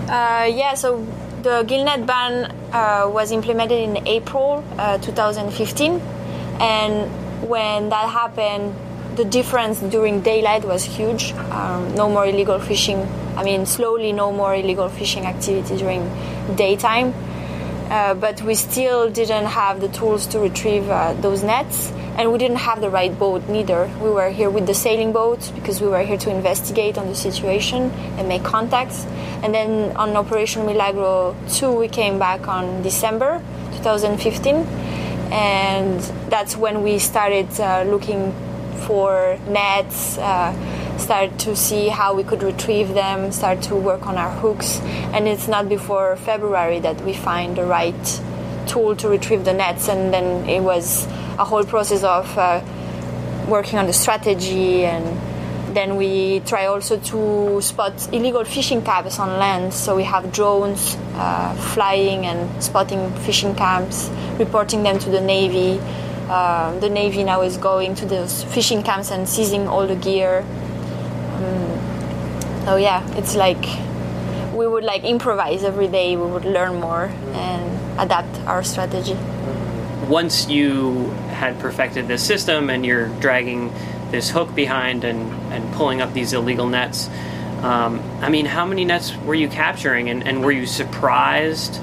Uh, 0.08 0.46
yeah. 0.46 0.76
So 0.76 1.06
the 1.42 1.64
gill 1.64 1.84
net 1.86 2.06
ban 2.06 2.56
uh, 2.72 3.10
was 3.12 3.32
implemented 3.32 3.80
in 3.80 4.08
April 4.08 4.64
uh, 4.78 5.00
2015, 5.00 6.00
and 6.60 7.50
when 7.50 7.90
that 7.90 8.10
happened, 8.10 8.76
the 9.16 9.26
difference 9.26 9.80
during 9.80 10.22
daylight 10.22 10.66
was 10.66 10.84
huge. 10.84 11.34
Um, 11.50 11.96
no 11.96 12.10
more 12.10 12.28
illegal 12.28 12.60
fishing. 12.60 13.08
I 13.38 13.44
mean, 13.44 13.65
slowly, 13.65 14.12
no 14.12 14.32
more 14.32 14.56
illegal 14.56 14.89
fishing 14.89 15.25
activity 15.25 15.77
during 15.77 16.10
daytime. 16.56 17.13
Uh, 17.89 18.13
but 18.15 18.41
we 18.41 18.53
still 18.53 19.10
didn't 19.10 19.46
have 19.46 19.79
the 19.79 19.88
tools 19.88 20.27
to 20.27 20.39
retrieve 20.39 20.89
uh, 20.89 21.13
those 21.22 21.41
nets, 21.41 21.91
and 22.17 22.34
we 22.34 22.38
didn't 22.38 22.58
have 22.58 22.82
the 22.82 22.89
right 22.89 23.17
boat 23.17 23.48
neither. 23.48 23.89
We 24.01 24.10
were 24.10 24.29
here 24.29 24.50
with 24.50 24.67
the 24.67 24.74
sailing 24.74 25.13
boat 25.13 25.51
because 25.56 25.79
we 25.79 25.88
were 25.88 26.01
here 26.01 26.17
to 26.17 26.29
investigate 26.29 26.98
on 26.98 27.08
the 27.08 27.15
situation 27.15 27.91
and 28.17 28.27
make 28.27 28.44
contacts. 28.44 29.06
And 29.41 29.53
then 29.53 29.96
on 29.96 30.17
Operation 30.17 30.65
Milagro 30.65 31.34
2, 31.50 31.72
we 31.72 31.88
came 31.88 32.20
back 32.20 32.50
on 32.50 32.82
December 32.82 33.41
2015, 33.77 34.56
and 35.32 36.00
that's 36.29 36.58
when 36.58 36.84
we 36.84 37.00
started 37.00 37.48
uh, 37.62 37.84
looking 37.84 38.34
for 38.86 39.39
nets. 39.48 40.17
Start 40.98 41.38
to 41.39 41.56
see 41.56 41.88
how 41.88 42.13
we 42.13 42.24
could 42.24 42.44
retrieve 42.44 42.94
them, 42.94 43.32
start 43.32 43.62
to 43.63 43.75
work 43.75 44.08
on 44.08 44.18
our 44.18 44.32
hooks. 44.32 44.80
And 45.13 45.27
it's 45.27 45.48
not 45.48 45.70
before 45.70 46.16
February 46.18 46.80
that 46.80 47.00
we 47.01 47.13
find 47.13 47.56
the 47.56 47.66
right 47.66 48.22
tool 48.68 48.96
to 48.98 49.08
retrieve 49.08 49.46
the 49.46 49.54
nets. 49.54 49.88
And 49.88 50.13
then 50.13 50.48
it 50.50 50.62
was 50.62 51.06
a 51.38 51.46
whole 51.46 51.63
process 51.63 52.04
of 52.04 52.38
uh, 52.38 52.62
working 53.48 53.80
on 53.80 53.86
the 53.86 53.94
strategy 53.94 54.86
and 54.86 55.06
then 55.77 55.96
we 55.96 56.39
try 56.39 56.66
also 56.66 56.98
to 56.98 57.62
spot 57.62 57.94
illegal 58.12 58.44
fishing 58.44 58.82
camps 58.82 59.20
on 59.20 59.38
land. 59.38 59.74
So 59.74 59.96
we 59.96 60.04
have 60.06 60.32
drones 60.32 60.96
uh, 61.13 61.54
flying 61.74 62.25
and 62.25 62.63
spotting 62.63 63.13
fishing 63.18 63.54
camps, 63.54 64.10
reporting 64.39 64.82
them 64.84 64.98
to 64.98 65.10
the 65.10 65.22
Navy. 65.22 65.80
Uh, 66.30 66.77
the 66.80 66.89
Navy 66.89 67.24
now 67.24 67.42
is 67.42 67.58
going 67.58 67.96
to 67.96 68.06
those 68.06 68.44
fishing 68.46 68.82
camps 68.82 69.12
and 69.12 69.30
seizing 69.30 69.68
all 69.68 69.86
the 69.86 69.96
gear. 69.96 70.44
So 72.68 72.76
yeah, 72.76 73.02
it's 73.16 73.38
like 73.38 73.64
we 74.54 74.68
would 74.68 74.84
like 74.84 75.06
improvise 75.06 75.64
every 75.64 75.88
day. 75.88 76.18
We 76.18 76.30
would 76.30 76.44
learn 76.44 76.82
more 76.82 77.06
and 77.32 77.98
adapt 77.98 78.40
our 78.42 78.62
strategy. 78.62 79.16
Once 80.10 80.50
you 80.50 81.06
had 81.32 81.58
perfected 81.62 82.10
this 82.10 82.22
system 82.22 82.70
and 82.70 82.86
you're 82.86 83.08
dragging 83.22 83.72
this 84.12 84.30
hook 84.30 84.54
behind 84.54 85.06
and, 85.06 85.32
and 85.54 85.74
pulling 85.76 86.02
up 86.02 86.14
these 86.14 86.34
illegal 86.34 86.68
nets, 86.68 87.10
um, 87.64 88.02
I 88.20 88.28
mean, 88.28 88.46
how 88.46 88.66
many 88.66 88.84
nets 88.84 89.16
were 89.16 89.36
you 89.36 89.48
capturing 89.48 90.10
and, 90.10 90.28
and 90.28 90.44
were 90.44 90.52
you 90.52 90.66
surprised 90.66 91.80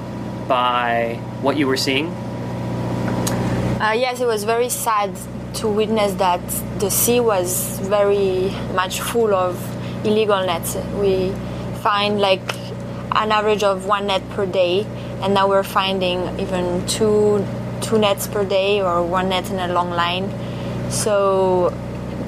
by 0.47 1.15
what 1.41 1.57
you 1.57 1.65
were 1.65 1.77
seeing? 1.77 2.09
Uh, 3.81 3.95
yes, 3.97 4.21
it 4.21 4.27
was 4.27 4.43
very 4.43 4.69
sad 4.69 5.17
to 5.55 5.67
witness 5.67 6.13
that 6.19 6.47
the 6.77 6.91
sea 6.91 7.21
was 7.21 7.79
very 7.79 8.51
much 8.75 9.01
full 9.01 9.33
of 9.33 9.74
illegal 10.05 10.45
nets. 10.45 10.75
We 10.99 11.33
find 11.81 12.19
like 12.19 12.55
an 13.11 13.31
average 13.31 13.63
of 13.63 13.85
one 13.85 14.07
net 14.07 14.21
per 14.31 14.45
day, 14.45 14.85
and 15.21 15.33
now 15.33 15.47
we're 15.47 15.63
finding 15.63 16.39
even 16.39 16.85
two 16.87 17.45
two 17.81 17.97
nets 17.99 18.27
per 18.27 18.43
day 18.43 18.81
or 18.81 19.03
one 19.03 19.29
net 19.29 19.49
in 19.51 19.59
a 19.59 19.67
long 19.73 19.91
line. 19.91 20.29
So 20.89 21.73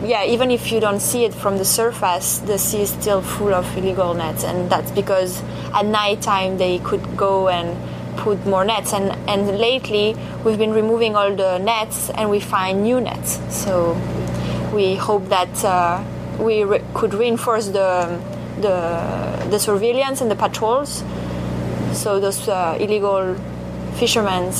yeah, 0.03 0.23
even 0.25 0.51
if 0.51 0.71
you 0.71 0.79
don't 0.79 0.99
see 0.99 1.25
it 1.25 1.33
from 1.33 1.57
the 1.57 1.65
surface, 1.65 2.37
the 2.39 2.57
sea 2.57 2.81
is 2.81 2.91
still 2.91 3.21
full 3.21 3.53
of 3.53 3.65
illegal 3.77 4.13
nets, 4.13 4.43
and 4.43 4.69
that's 4.69 4.91
because 4.91 5.41
at 5.73 5.85
night 5.85 6.21
time 6.21 6.57
they 6.57 6.79
could 6.79 7.17
go 7.17 7.49
and 7.49 7.75
put 8.17 8.45
more 8.45 8.63
nets. 8.63 8.93
And 8.93 9.11
and 9.27 9.57
lately 9.57 10.15
we've 10.43 10.57
been 10.57 10.73
removing 10.73 11.15
all 11.15 11.35
the 11.35 11.57
nets, 11.57 12.09
and 12.11 12.29
we 12.29 12.39
find 12.39 12.83
new 12.83 13.01
nets. 13.01 13.39
So 13.49 13.99
we 14.73 14.95
hope 14.95 15.29
that 15.29 15.65
uh, 15.65 16.03
we 16.39 16.63
re- 16.63 16.83
could 16.93 17.13
reinforce 17.13 17.67
the 17.67 18.19
the 18.61 19.47
the 19.49 19.59
surveillance 19.59 20.21
and 20.21 20.29
the 20.31 20.35
patrols, 20.35 21.03
so 21.93 22.19
those 22.19 22.47
uh, 22.47 22.77
illegal 22.79 23.35
fishermen 23.95 24.51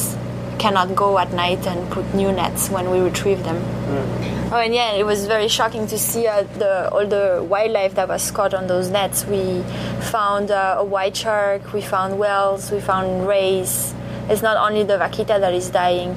cannot 0.57 0.95
go 0.95 1.17
at 1.17 1.31
night 1.33 1.65
and 1.67 1.89
put 1.91 2.05
new 2.13 2.31
nets 2.31 2.69
when 2.69 2.89
we 2.89 2.99
retrieve 2.99 3.43
them. 3.43 3.57
Mm. 3.57 4.51
Oh, 4.51 4.57
and 4.59 4.73
yeah, 4.73 4.93
it 4.93 5.05
was 5.05 5.27
very 5.27 5.47
shocking 5.47 5.87
to 5.87 5.97
see 5.97 6.25
uh, 6.25 6.43
the, 6.57 6.89
all 6.89 7.05
the 7.05 7.45
wildlife 7.47 7.95
that 7.95 8.07
was 8.07 8.31
caught 8.31 8.53
on 8.53 8.67
those 8.67 8.89
nets. 8.89 9.25
We 9.25 9.61
found 10.09 10.51
uh, 10.51 10.77
a 10.79 10.85
white 10.85 11.15
shark, 11.17 11.73
we 11.73 11.81
found 11.81 12.17
whales, 12.17 12.71
we 12.71 12.79
found 12.79 13.27
rays. 13.27 13.93
It's 14.29 14.41
not 14.41 14.57
only 14.57 14.83
the 14.83 14.97
vaquita 14.97 15.39
that 15.39 15.53
is 15.53 15.69
dying, 15.69 16.11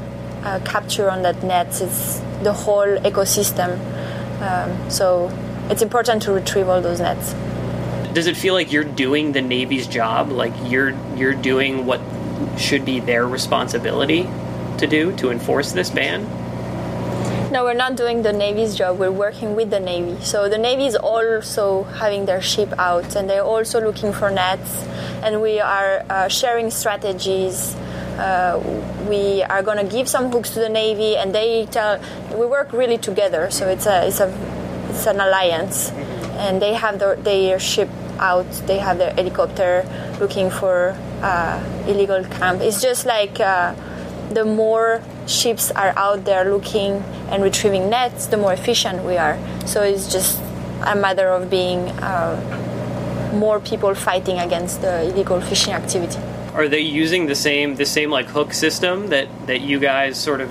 uh, 0.45 0.61
capture 0.65 1.11
on 1.11 1.23
that 1.23 1.43
net, 1.43 1.69
it's 1.81 2.21
the 2.43 2.53
whole 2.53 2.97
ecosystem. 2.99 3.79
Um, 4.41 4.91
so 4.91 5.29
it's 5.71 5.83
important 5.83 6.23
to 6.23 6.33
retrieve 6.33 6.69
all 6.69 6.81
those 6.81 7.01
nets. 7.01 7.33
Does 8.13 8.27
it 8.27 8.37
feel 8.37 8.55
like 8.55 8.73
you're 8.73 8.85
doing 8.85 9.33
the 9.33 9.41
Navy's 9.41 9.87
job? 9.87 10.31
Like 10.31 10.53
you're 10.65 10.91
you're 11.17 11.35
doing 11.35 11.87
what 11.87 12.01
should 12.59 12.85
be 12.85 13.01
their 13.01 13.27
responsibility 13.27 14.29
to 14.79 14.87
do 14.87 15.15
to 15.17 15.31
enforce 15.31 15.73
this 15.73 15.91
ban? 15.91 16.27
No, 17.53 17.65
we're 17.65 17.75
not 17.75 17.97
doing 17.97 18.23
the 18.23 18.33
Navy's 18.33 18.77
job. 18.77 18.99
We're 18.99 19.11
working 19.11 19.57
with 19.57 19.71
the 19.71 19.81
Navy. 19.81 20.23
So 20.25 20.49
the 20.49 20.59
Navy 20.59 20.87
is 20.87 20.95
also 20.95 21.83
having 21.83 22.25
their 22.25 22.41
ship 22.41 22.73
out, 22.79 23.17
and 23.17 23.29
they're 23.29 23.43
also 23.43 23.81
looking 23.81 24.13
for 24.13 24.31
nets. 24.31 24.73
And 25.23 25.43
we 25.43 25.59
are 25.59 26.05
uh, 26.09 26.29
sharing 26.29 26.71
strategies. 26.71 27.75
Uh, 28.17 28.61
we 29.09 29.43
are 29.43 29.63
going 29.63 29.85
to 29.85 29.93
give 29.97 30.09
some 30.09 30.31
hooks 30.31 30.51
to 30.51 30.61
the 30.61 30.69
Navy, 30.69 31.17
and 31.17 31.35
they 31.35 31.67
tell. 31.67 32.01
We 32.31 32.47
work 32.47 32.73
really 32.73 32.99
together, 32.99 33.51
so 33.51 33.69
it's 33.69 33.87
a 33.87 34.07
it's 34.07 34.21
a 34.21 34.29
it's 34.91 35.07
an 35.07 35.21
alliance, 35.21 35.91
and 36.37 36.61
they 36.61 36.75
have 36.75 36.99
their, 36.99 37.17
their 37.17 37.59
ship 37.59 37.89
out. 38.19 38.51
They 38.67 38.79
have 38.79 38.99
their 38.99 39.13
helicopter 39.15 39.87
looking 40.21 40.51
for 40.51 40.97
uh, 41.23 41.85
illegal 41.87 42.25
camp. 42.25 42.61
It's 42.61 42.83
just 42.83 43.07
like 43.07 43.41
uh, 43.41 43.75
the 44.31 44.45
more 44.45 45.03
ships 45.27 45.71
are 45.71 45.93
out 45.97 46.25
there 46.25 46.45
looking 46.51 47.03
and 47.31 47.43
retrieving 47.43 47.89
nets, 47.91 48.27
the 48.27 48.37
more 48.37 48.53
efficient 48.53 49.05
we 49.05 49.17
are. 49.17 49.39
So 49.67 49.83
it's 49.83 50.13
just 50.13 50.41
a 50.87 50.97
matter 50.97 51.29
of 51.29 51.51
being 51.51 51.89
uh, 52.03 53.31
more 53.35 53.61
people 53.61 53.95
fighting 53.95 54.39
against 54.39 54.81
the 54.81 55.05
illegal 55.05 55.41
fishing 55.41 55.73
activity. 55.73 56.19
Are 56.55 56.69
they 56.69 56.81
using 56.81 57.27
the 57.27 57.35
same 57.35 57.77
the 57.77 57.87
same 57.87 58.11
like 58.11 58.27
hook 58.27 58.53
system 58.53 59.09
that 59.09 59.29
that 59.47 59.61
you 59.61 59.79
guys 59.79 60.19
sort 60.19 60.41
of 60.41 60.51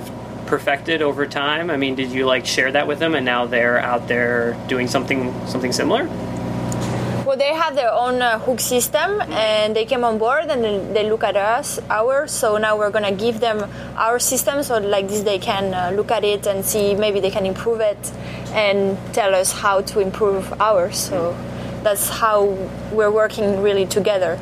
perfected 0.50 1.00
over 1.00 1.24
time? 1.26 1.70
I 1.70 1.76
mean, 1.76 1.94
did 1.94 2.10
you 2.10 2.26
like 2.26 2.44
share 2.44 2.70
that 2.72 2.86
with 2.86 2.98
them, 2.98 3.14
and 3.14 3.24
now 3.24 3.46
they're 3.46 3.78
out 3.78 4.08
there 4.08 4.56
doing 4.66 4.88
something 4.88 5.32
something 5.46 5.72
similar? 5.72 6.02
Well, 7.24 7.38
they 7.38 7.54
have 7.54 7.76
their 7.76 7.92
own 7.92 8.20
uh, 8.20 8.40
hook 8.40 8.58
system, 8.58 9.22
and 9.30 9.76
they 9.76 9.86
came 9.86 10.02
on 10.02 10.18
board 10.18 10.46
and 10.50 10.60
they 10.96 11.08
look 11.08 11.22
at 11.22 11.36
us, 11.36 11.78
ours. 11.88 12.32
So 12.32 12.58
now 12.58 12.76
we're 12.76 12.90
gonna 12.90 13.14
give 13.26 13.38
them 13.38 13.58
our 13.96 14.18
system, 14.18 14.64
so 14.64 14.78
like 14.78 15.06
this 15.06 15.22
they 15.22 15.38
can 15.38 15.72
uh, 15.72 15.92
look 15.94 16.10
at 16.10 16.24
it 16.24 16.46
and 16.48 16.64
see 16.64 16.96
maybe 16.96 17.20
they 17.20 17.30
can 17.30 17.46
improve 17.46 17.80
it, 17.80 18.02
and 18.52 18.98
tell 19.14 19.32
us 19.32 19.52
how 19.52 19.80
to 19.82 20.00
improve 20.00 20.52
ours. 20.60 20.98
So 20.98 21.36
that's 21.84 22.08
how 22.08 22.38
we're 22.90 23.14
working 23.22 23.62
really 23.62 23.86
together. 23.86 24.36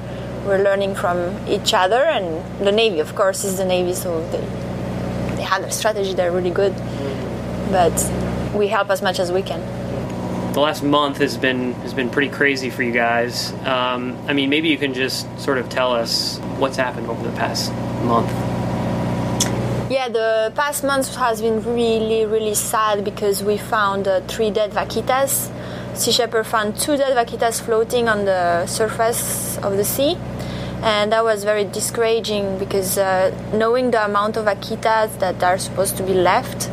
We're 0.46 0.64
learning 0.64 0.94
from 0.94 1.18
each 1.46 1.74
other, 1.74 2.02
and 2.16 2.26
the 2.66 2.72
Navy, 2.72 3.00
of 3.00 3.14
course, 3.14 3.44
is 3.44 3.58
the 3.58 3.66
Navy, 3.66 3.92
so 3.92 4.10
they 4.32 4.42
they 5.38 5.44
have 5.44 5.62
a 5.62 5.70
strategy. 5.70 6.12
They're 6.12 6.32
really 6.32 6.50
good, 6.50 6.74
but 7.70 7.96
we 8.54 8.68
help 8.68 8.90
as 8.90 9.00
much 9.00 9.18
as 9.18 9.32
we 9.32 9.42
can 9.42 9.62
the 10.58 10.60
last 10.60 10.82
month 10.82 11.18
has 11.18 11.36
been 11.36 11.72
has 11.74 11.94
been 11.94 12.10
pretty 12.10 12.28
crazy 12.28 12.68
for 12.68 12.82
you 12.82 12.90
guys. 12.90 13.52
Um, 13.64 14.18
I 14.26 14.32
mean, 14.32 14.50
maybe 14.50 14.68
you 14.68 14.76
can 14.76 14.92
just 14.92 15.22
sort 15.38 15.58
of 15.58 15.68
tell 15.68 15.92
us 15.92 16.38
what's 16.58 16.76
happened 16.76 17.06
over 17.06 17.22
the 17.22 17.36
past 17.36 17.72
month. 18.02 18.28
Yeah, 19.88 20.08
the 20.08 20.52
past 20.56 20.82
month 20.82 21.14
has 21.14 21.40
been 21.40 21.62
really, 21.62 22.26
really 22.26 22.54
sad 22.54 23.04
because 23.04 23.44
we 23.44 23.56
found 23.56 24.08
uh, 24.08 24.20
three 24.22 24.50
dead 24.50 24.72
vaquitas. 24.72 25.50
Sea 25.96 26.12
Shepherd 26.12 26.44
found 26.44 26.76
two 26.76 26.96
dead 26.96 27.16
vaquitas 27.16 27.60
floating 27.60 28.08
on 28.08 28.24
the 28.24 28.66
surface 28.66 29.58
of 29.58 29.76
the 29.76 29.84
sea, 29.84 30.18
and 30.82 31.12
that 31.12 31.24
was 31.24 31.44
very 31.44 31.64
discouraging 31.64 32.58
because 32.58 32.98
uh, 32.98 33.34
knowing 33.52 33.90
the 33.90 34.04
amount 34.04 34.36
of 34.36 34.44
vaquitas 34.44 35.18
that 35.18 35.42
are 35.42 35.58
supposed 35.58 35.96
to 35.96 36.02
be 36.04 36.14
left, 36.14 36.68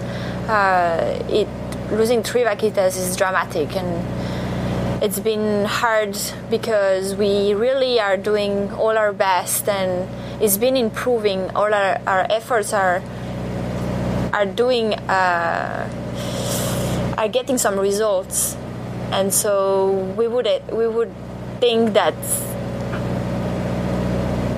uh, 0.47 1.19
it 1.27 1.47
losing 1.91 2.23
three 2.23 2.41
vaquitas 2.41 2.97
is 2.97 3.15
dramatic. 3.15 3.75
And 3.75 5.03
it's 5.03 5.19
been 5.19 5.65
hard 5.65 6.17
because 6.49 7.15
we 7.15 7.53
really 7.53 7.99
are 7.99 8.17
doing 8.17 8.71
all 8.73 8.97
our 8.97 9.11
best 9.11 9.67
and 9.67 10.07
it's 10.41 10.57
been 10.57 10.77
improving. 10.77 11.49
All 11.51 11.73
our, 11.73 11.99
our 12.05 12.27
efforts 12.29 12.73
are 12.73 13.01
are 14.33 14.45
doing 14.45 14.93
uh, 14.93 15.89
are 17.17 17.27
getting 17.27 17.57
some 17.57 17.79
results. 17.79 18.55
And 19.11 19.33
so 19.33 19.91
we 20.17 20.27
would 20.27 20.47
we 20.71 20.87
would 20.87 21.13
think 21.59 21.93
that 21.93 22.15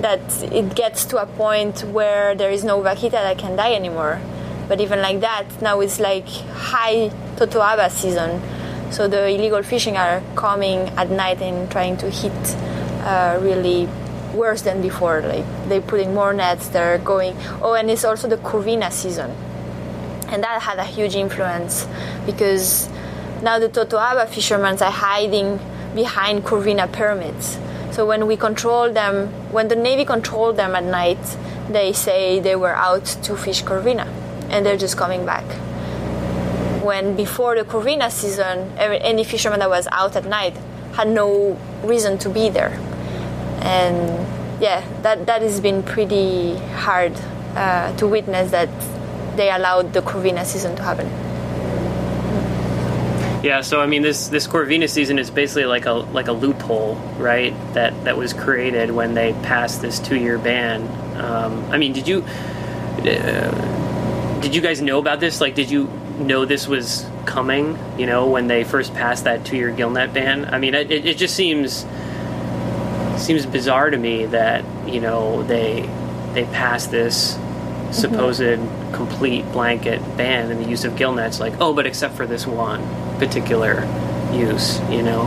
that 0.02 0.22
it 0.44 0.76
gets 0.76 1.06
to 1.06 1.18
a 1.18 1.26
point 1.26 1.84
where 1.86 2.36
there 2.36 2.52
is 2.52 2.64
no 2.64 2.82
vaquita 2.82 3.12
that 3.12 3.38
can 3.38 3.56
die 3.56 3.74
anymore. 3.74 4.22
But 4.68 4.82
even 4.82 5.02
like 5.02 5.22
that, 5.22 5.46
now 5.62 5.80
it's 5.80 6.00
like 6.00 6.28
high 6.28 7.10
totoaba 7.36 7.90
season. 7.90 8.42
So 8.92 9.08
the 9.08 9.28
illegal 9.28 9.64
fishing 9.64 9.98
are 9.98 10.22
coming 10.36 10.90
at 10.98 11.10
night 11.10 11.42
and 11.42 11.70
trying 11.72 11.98
to 11.98 12.10
hit 12.10 12.56
uh, 13.04 13.40
really 13.42 13.88
worse 14.34 14.62
than 14.62 14.82
before. 14.82 15.22
Like 15.22 15.46
they're 15.68 15.82
putting 15.82 16.14
more 16.14 16.34
nets, 16.34 16.70
they're 16.70 16.98
going. 17.00 17.36
Oh, 17.62 17.74
and 17.74 17.90
it's 17.90 18.06
also 18.06 18.28
the 18.28 18.38
Corvina 18.38 18.92
season. 18.92 19.32
And 20.30 20.44
that 20.44 20.62
had 20.62 20.78
a 20.78 20.84
huge 20.84 21.16
influence 21.16 21.88
because 22.26 22.90
now 23.42 23.60
the 23.60 23.70
Totoaba 23.70 24.28
fishermen 24.28 24.82
are 24.82 24.92
hiding 24.92 25.60
behind 25.96 26.44
Corvina 26.44 26.92
permits. 26.92 27.58
So 27.98 28.06
when 28.06 28.28
we 28.28 28.38
control 28.38 28.94
them, 28.94 29.30
when 29.52 29.70
the 29.70 29.76
Navy 29.76 30.06
controlled 30.06 30.56
them 30.56 30.76
at 30.76 30.84
night, 30.84 31.18
they 31.68 31.94
say 31.94 32.40
they 32.40 32.56
were 32.56 32.76
out 32.76 33.06
to 33.24 33.36
fish 33.36 33.64
Corvina 33.64 34.06
and 34.52 34.64
they're 34.64 34.78
just 34.78 34.96
coming 34.96 35.26
back. 35.26 35.44
When 36.84 37.16
before 37.16 37.56
the 37.56 37.64
Corvina 37.64 38.12
season, 38.12 38.72
any 38.78 39.24
fisherman 39.24 39.62
that 39.62 39.70
was 39.72 39.88
out 39.92 40.16
at 40.16 40.26
night 40.26 40.56
had 40.94 41.08
no 41.08 41.60
reason 41.84 42.20
to 42.20 42.30
be 42.30 42.50
there. 42.50 42.80
And 43.62 44.62
yeah, 44.62 44.86
that, 45.02 45.26
that 45.26 45.42
has 45.42 45.60
been 45.60 45.82
pretty 45.82 46.58
hard 46.86 47.14
uh, 47.56 47.98
to 47.98 48.06
witness 48.06 48.52
that 48.52 48.70
they 49.38 49.50
allowed 49.50 49.94
the 49.94 50.04
Corvina 50.04 50.46
season 50.46 50.76
to 50.76 50.84
happen. 50.84 51.08
Yeah, 53.44 53.62
so 53.62 53.82
I 53.82 53.86
mean, 53.86 54.02
this 54.02 54.30
this 54.30 54.48
Corvina 54.48 54.90
season 54.90 55.20
is 55.20 55.30
basically 55.30 55.66
like 55.66 55.86
a 55.86 55.94
like 55.94 56.28
a 56.28 56.32
loophole, 56.32 56.96
right? 57.18 57.54
That 57.74 58.06
that 58.06 58.18
was 58.18 58.34
created 58.34 58.92
when 58.92 59.14
they 59.14 59.34
passed 59.44 59.82
this 59.82 60.00
two 60.00 60.18
year 60.18 60.40
ban. 60.40 60.82
Um, 61.18 61.64
I 61.72 61.78
mean, 61.78 61.94
did 61.94 62.08
you 62.08 62.24
uh, 62.24 64.40
did 64.42 64.56
you 64.56 64.62
guys 64.62 64.82
know 64.82 64.98
about 64.98 65.20
this? 65.20 65.40
Like, 65.40 65.54
did 65.54 65.70
you 65.70 65.86
know 66.18 66.46
this 66.46 66.68
was 66.68 67.06
coming? 67.26 67.78
You 68.00 68.08
know, 68.08 68.28
when 68.28 68.48
they 68.48 68.64
first 68.64 68.96
passed 68.96 69.26
that 69.26 69.46
two 69.46 69.56
year 69.56 69.72
gillnet 69.72 70.14
ban. 70.14 70.46
I 70.46 70.58
mean, 70.58 70.74
it, 70.74 70.90
it 70.90 71.18
just 71.18 71.36
seems 71.36 71.86
seems 73.18 73.46
bizarre 73.46 73.92
to 73.92 73.98
me 73.98 74.26
that 74.26 74.66
you 74.88 75.00
know 75.00 75.44
they 75.44 75.88
they 76.34 76.46
passed 76.46 76.90
this 76.90 77.38
supposed 77.92 78.42
mm-hmm. 78.42 78.94
complete 78.94 79.44
blanket 79.52 80.02
ban 80.18 80.52
in 80.52 80.62
the 80.62 80.70
use 80.70 80.84
of 80.86 80.96
gill 80.96 81.14
nets 81.14 81.40
like 81.40 81.54
oh 81.60 81.74
but 81.74 81.86
except 81.86 82.16
for 82.16 82.26
this 82.26 82.46
one 82.46 82.82
particular 83.18 83.86
use 84.34 84.80
you 84.90 85.02
know? 85.02 85.24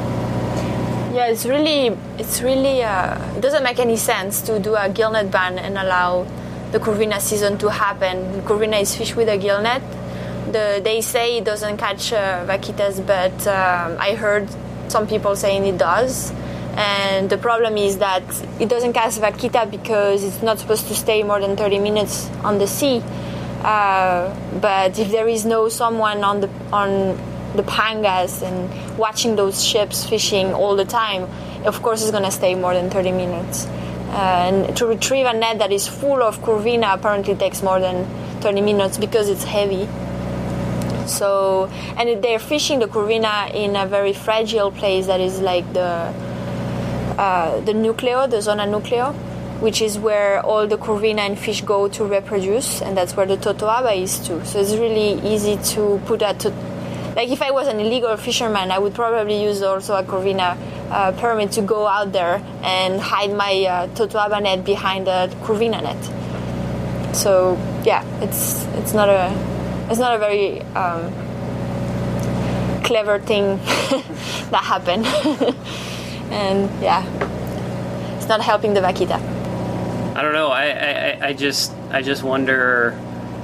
Yeah 1.12 1.26
it's 1.26 1.45
really 1.47 1.97
it's 2.19 2.40
really 2.43 2.83
uh, 2.83 3.37
it 3.37 3.40
doesn't 3.40 3.62
make 3.62 3.79
any 3.79 3.97
sense 3.97 4.40
to 4.43 4.59
do 4.61 4.76
a 4.76 4.88
gill 4.88 5.11
net 5.11 5.31
ban 5.31 5.59
and 5.59 5.76
allow 5.76 6.26
the 6.73 6.79
corvina 6.79 7.21
season 7.21 7.59
to 7.59 7.69
happen. 7.69 8.43
Corvina 8.43 8.81
is 8.81 8.95
fish 8.95 9.17
with 9.17 9.29
a 9.29 9.37
gill 9.37 9.61
net. 9.61 9.83
The, 10.52 10.81
they 10.83 11.00
say 11.00 11.38
it 11.38 11.45
doesn't 11.45 11.76
catch 11.76 12.12
uh, 12.12 12.45
vaquitas 12.47 13.07
but 13.07 13.47
um, 13.47 13.97
i 14.00 14.14
heard 14.14 14.49
some 14.88 15.07
people 15.07 15.37
saying 15.37 15.64
it 15.64 15.79
does 15.79 16.33
and 16.81 17.29
the 17.29 17.37
problem 17.37 17.77
is 17.77 17.99
that 17.99 18.23
it 18.59 18.71
doesn't 18.71 18.95
catch 18.95 19.15
vaquita 19.17 19.71
because 19.71 20.25
it's 20.25 20.43
not 20.43 20.59
supposed 20.59 20.89
to 20.89 20.95
stay 20.95 21.23
more 21.23 21.39
than 21.39 21.55
30 21.55 21.79
minutes 21.79 22.31
on 22.43 22.57
the 22.57 22.67
sea. 22.67 23.03
Uh, 23.63 24.35
but 24.61 24.99
if 24.99 25.11
there 25.11 25.29
is 25.29 25.45
no 25.45 25.69
someone 25.69 26.25
on 26.25 26.41
the 26.41 26.49
on 26.73 26.91
the 27.55 27.63
pangas 27.65 28.41
and 28.43 28.59
watching 28.97 29.37
those 29.37 29.63
ships 29.63 30.09
fishing 30.09 30.55
all 30.55 30.75
the 30.75 30.87
time, 30.87 31.25
of 31.67 31.83
course 31.83 32.01
it's 32.01 32.11
going 32.11 32.25
to 32.25 32.31
stay 32.31 32.55
more 32.55 32.73
than 32.73 32.89
30 32.89 33.13
minutes. 33.13 33.67
Uh, 33.67 34.49
and 34.49 34.77
to 34.79 34.87
retrieve 34.87 35.27
a 35.27 35.35
net 35.35 35.59
that 35.59 35.73
is 35.73 35.87
full 35.87 36.23
of 36.23 36.41
corvina 36.41 36.95
apparently 36.95 37.35
takes 37.35 37.63
more 37.63 37.79
than 37.79 38.07
30 38.41 38.63
minutes 38.63 38.97
because 38.97 39.29
it's 39.29 39.45
heavy. 39.45 39.87
So, 41.07 41.69
and 41.99 42.25
they're 42.25 42.39
fishing 42.39 42.79
the 42.79 42.87
corvina 42.87 43.53
in 43.53 43.77
a 43.77 43.87
very 43.87 44.14
fragile 44.14 44.71
place 44.71 45.07
that 45.07 45.21
is 45.21 45.40
like 45.40 45.71
the 45.75 46.30
uh, 47.20 47.61
the 47.61 47.72
nucleo, 47.72 48.28
the 48.30 48.40
zona 48.40 48.64
nucleo, 48.64 49.12
which 49.61 49.83
is 49.83 49.98
where 49.98 50.40
all 50.40 50.66
the 50.66 50.78
corvina 50.78 51.18
and 51.18 51.38
fish 51.38 51.61
go 51.61 51.87
to 51.87 52.02
reproduce, 52.02 52.80
and 52.80 52.96
that's 52.96 53.14
where 53.14 53.26
the 53.26 53.37
totoaba 53.37 53.94
is 53.94 54.26
too. 54.26 54.42
So 54.46 54.59
it's 54.59 54.72
really 54.72 55.20
easy 55.20 55.59
to 55.74 56.00
put 56.06 56.20
that. 56.20 56.40
To, 56.40 56.48
like 57.14 57.28
if 57.28 57.42
I 57.42 57.50
was 57.50 57.68
an 57.68 57.78
illegal 57.78 58.16
fisherman, 58.16 58.70
I 58.70 58.78
would 58.78 58.94
probably 58.94 59.42
use 59.42 59.61
also 59.61 59.96
a 59.96 60.02
corvina 60.02 60.56
uh, 60.90 61.12
permit 61.12 61.52
to 61.52 61.61
go 61.61 61.87
out 61.87 62.11
there 62.12 62.42
and 62.62 62.98
hide 62.98 63.35
my 63.35 63.52
uh, 63.64 63.88
totoaba 63.88 64.42
net 64.42 64.64
behind 64.64 65.06
a 65.06 65.28
corvina 65.42 65.83
net. 65.83 67.14
So 67.14 67.59
yeah, 67.85 68.02
it's 68.22 68.64
it's 68.80 68.94
not 68.94 69.11
a 69.11 69.28
it's 69.90 70.00
not 70.00 70.14
a 70.14 70.18
very 70.18 70.62
um, 70.74 71.12
clever 72.83 73.18
thing 73.18 73.56
that 74.52 74.62
happened. 74.64 75.04
and 76.31 76.71
yeah, 76.83 77.05
it's 78.16 78.29
not 78.29 78.40
helping 78.40 78.75
the 78.75 78.81
vaquita. 78.81 79.21
I 80.14 80.23
don't 80.23 80.33
know. 80.33 80.49
I, 80.49 80.64
I, 80.66 81.19
I 81.29 81.33
just 81.33 81.73
I 81.90 82.03
just 82.03 82.23
wonder, 82.23 82.99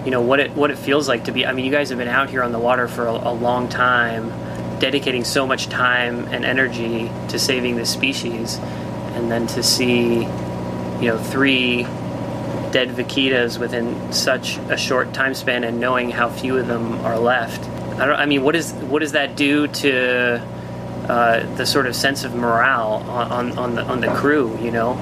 you 0.05 0.11
know, 0.11 0.20
what 0.20 0.40
it 0.40 0.51
what 0.53 0.70
it 0.70 0.79
feels 0.79 1.09
like 1.09 1.25
to 1.25 1.33
be. 1.33 1.46
I 1.46 1.53
mean, 1.53 1.64
you 1.64 1.70
guys 1.70 1.90
have 1.90 1.99
been 1.99 2.09
out 2.09 2.31
here 2.31 2.42
on 2.42 2.53
the 2.53 2.59
water 2.59 2.88
for 2.88 3.07
a, 3.07 3.12
a 3.12 3.33
long 3.33 3.68
time, 3.68 4.31
dedicating 4.79 5.25
so 5.25 5.46
much 5.46 5.68
time 5.68 6.27
and 6.27 6.44
energy 6.44 7.11
to 7.29 7.38
saving 7.38 7.77
this 7.77 7.90
species, 7.90 8.59
and 9.14 9.31
then 9.31 9.46
to 9.49 9.62
see, 9.62 10.20
you 10.20 11.09
know, 11.09 11.18
three 11.18 11.85
dead 12.72 12.90
vaquitas 12.90 13.59
within 13.59 14.12
such 14.12 14.59
a 14.68 14.77
short 14.77 15.14
time 15.14 15.35
span, 15.35 15.64
and 15.64 15.81
knowing 15.81 16.11
how 16.11 16.29
few 16.29 16.59
of 16.59 16.66
them 16.66 16.92
are 17.07 17.18
left. 17.18 17.62
I 17.99 18.07
don't. 18.07 18.16
I 18.16 18.27
mean, 18.27 18.42
what 18.42 18.55
is 18.55 18.72
what 18.72 18.99
does 18.99 19.12
that 19.12 19.37
do 19.37 19.68
to 19.68 20.42
uh, 21.09 21.47
the 21.57 21.64
sort 21.64 21.87
of 21.87 21.95
sense 21.95 22.25
of 22.25 22.35
morale 22.35 23.05
on, 23.09 23.31
on, 23.31 23.59
on, 23.59 23.75
the 23.77 23.83
on 23.85 24.01
the 24.01 24.09
crew, 24.09 24.59
you 24.61 24.71
know. 24.73 24.92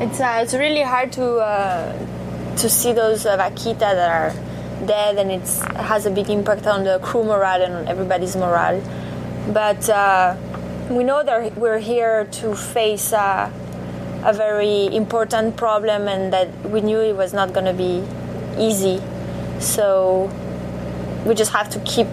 It's 0.00 0.20
uh, 0.20 0.40
it's 0.42 0.54
really 0.54 0.82
hard 0.82 1.12
to 1.12 1.36
uh, 1.36 2.56
to 2.56 2.68
see 2.68 2.92
those 2.92 3.24
uh, 3.24 3.38
vaquita 3.38 3.78
that 3.78 4.10
are 4.10 4.86
dead, 4.86 5.16
and 5.18 5.30
it 5.30 5.48
has 5.76 6.06
a 6.06 6.10
big 6.10 6.28
impact 6.28 6.66
on 6.66 6.84
the 6.84 6.98
crew 7.00 7.22
morale 7.22 7.62
and 7.62 7.74
on 7.74 7.88
everybody's 7.88 8.36
morale. 8.36 8.82
But 9.52 9.88
uh, 9.88 10.36
we 10.90 11.04
know 11.04 11.22
that 11.22 11.56
we're 11.56 11.78
here 11.78 12.24
to 12.24 12.54
face 12.54 13.12
a 13.12 13.52
very 14.34 14.86
important 14.94 15.56
problem, 15.56 16.08
and 16.08 16.32
that 16.32 16.48
we 16.68 16.80
knew 16.80 17.00
it 17.00 17.14
was 17.14 17.32
not 17.32 17.52
going 17.52 17.66
to 17.66 17.74
be 17.74 18.02
easy. 18.58 19.00
So 19.60 20.30
we 21.24 21.34
just 21.34 21.52
have 21.52 21.70
to 21.70 21.78
keep 21.80 22.08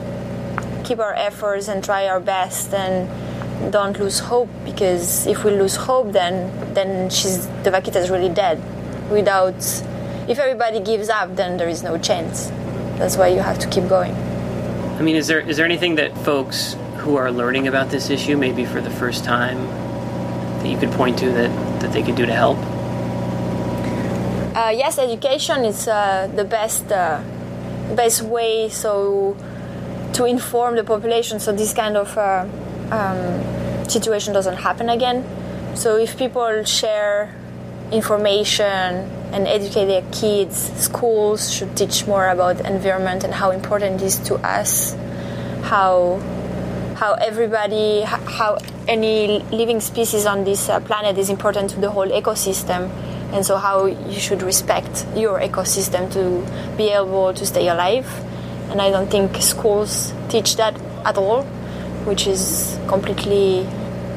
keep 0.91 0.99
our 0.99 1.13
efforts 1.13 1.69
and 1.69 1.81
try 1.81 2.05
our 2.05 2.19
best 2.19 2.73
and 2.73 3.07
don't 3.71 3.97
lose 3.97 4.19
hope 4.19 4.49
because 4.65 5.25
if 5.25 5.45
we 5.45 5.51
lose 5.51 5.77
hope 5.77 6.11
then 6.11 6.35
then 6.73 7.09
she's 7.09 7.47
the 7.63 7.71
vaquita 7.71 7.95
is 7.95 8.09
really 8.09 8.33
dead. 8.43 8.57
Without 9.09 9.55
if 10.27 10.37
everybody 10.37 10.81
gives 10.81 11.07
up 11.07 11.33
then 11.37 11.55
there 11.55 11.69
is 11.69 11.81
no 11.81 11.97
chance. 11.97 12.49
That's 12.99 13.15
why 13.15 13.29
you 13.29 13.39
have 13.39 13.57
to 13.59 13.67
keep 13.69 13.87
going. 13.87 14.13
I 14.99 15.01
mean 15.01 15.15
is 15.15 15.27
there 15.27 15.39
is 15.39 15.55
there 15.55 15.65
anything 15.65 15.95
that 15.95 16.11
folks 16.25 16.75
who 16.97 17.15
are 17.15 17.31
learning 17.31 17.69
about 17.69 17.89
this 17.89 18.09
issue 18.09 18.35
maybe 18.35 18.65
for 18.65 18.81
the 18.81 18.95
first 19.01 19.23
time 19.23 19.59
that 20.59 20.67
you 20.67 20.77
could 20.77 20.91
point 20.91 21.17
to 21.19 21.27
that 21.37 21.51
that 21.81 21.93
they 21.93 22.03
could 22.03 22.17
do 22.17 22.25
to 22.25 22.33
help? 22.33 22.57
Uh, 24.59 24.73
yes 24.81 24.99
education 24.99 25.63
is 25.63 25.87
uh, 25.87 26.27
the 26.35 26.43
best 26.43 26.91
uh, 26.91 27.21
best 27.95 28.21
way. 28.23 28.67
So 28.67 29.37
to 30.13 30.25
inform 30.25 30.75
the 30.75 30.83
population 30.83 31.39
so 31.39 31.51
this 31.51 31.73
kind 31.73 31.95
of 31.95 32.17
uh, 32.17 32.45
um, 32.91 33.89
situation 33.89 34.33
doesn't 34.33 34.57
happen 34.57 34.89
again. 34.89 35.23
So 35.75 35.97
if 35.97 36.17
people 36.17 36.63
share 36.63 37.33
information 37.91 39.09
and 39.33 39.47
educate 39.47 39.85
their 39.85 40.03
kids, 40.11 40.57
schools 40.81 41.51
should 41.51 41.75
teach 41.75 42.07
more 42.07 42.29
about 42.29 42.59
environment 42.65 43.23
and 43.23 43.33
how 43.33 43.51
important 43.51 44.01
it 44.01 44.05
is 44.05 44.19
to 44.19 44.35
us, 44.35 44.95
how 45.63 46.19
how 46.95 47.13
everybody, 47.13 48.01
how 48.01 48.59
any 48.87 49.39
living 49.51 49.81
species 49.81 50.27
on 50.27 50.43
this 50.43 50.69
uh, 50.69 50.79
planet 50.81 51.17
is 51.17 51.29
important 51.29 51.71
to 51.71 51.79
the 51.79 51.89
whole 51.89 52.07
ecosystem, 52.07 52.89
and 53.33 53.43
so 53.43 53.57
how 53.57 53.85
you 53.85 54.19
should 54.19 54.43
respect 54.43 55.07
your 55.15 55.39
ecosystem 55.39 56.11
to 56.13 56.45
be 56.77 56.89
able 56.89 57.33
to 57.33 57.45
stay 57.45 57.69
alive 57.69 58.05
and 58.71 58.81
I 58.81 58.89
don't 58.89 59.11
think 59.11 59.35
schools 59.41 60.13
teach 60.29 60.55
that 60.55 60.79
at 61.05 61.17
all, 61.17 61.43
which 62.05 62.25
is 62.25 62.79
completely 62.87 63.67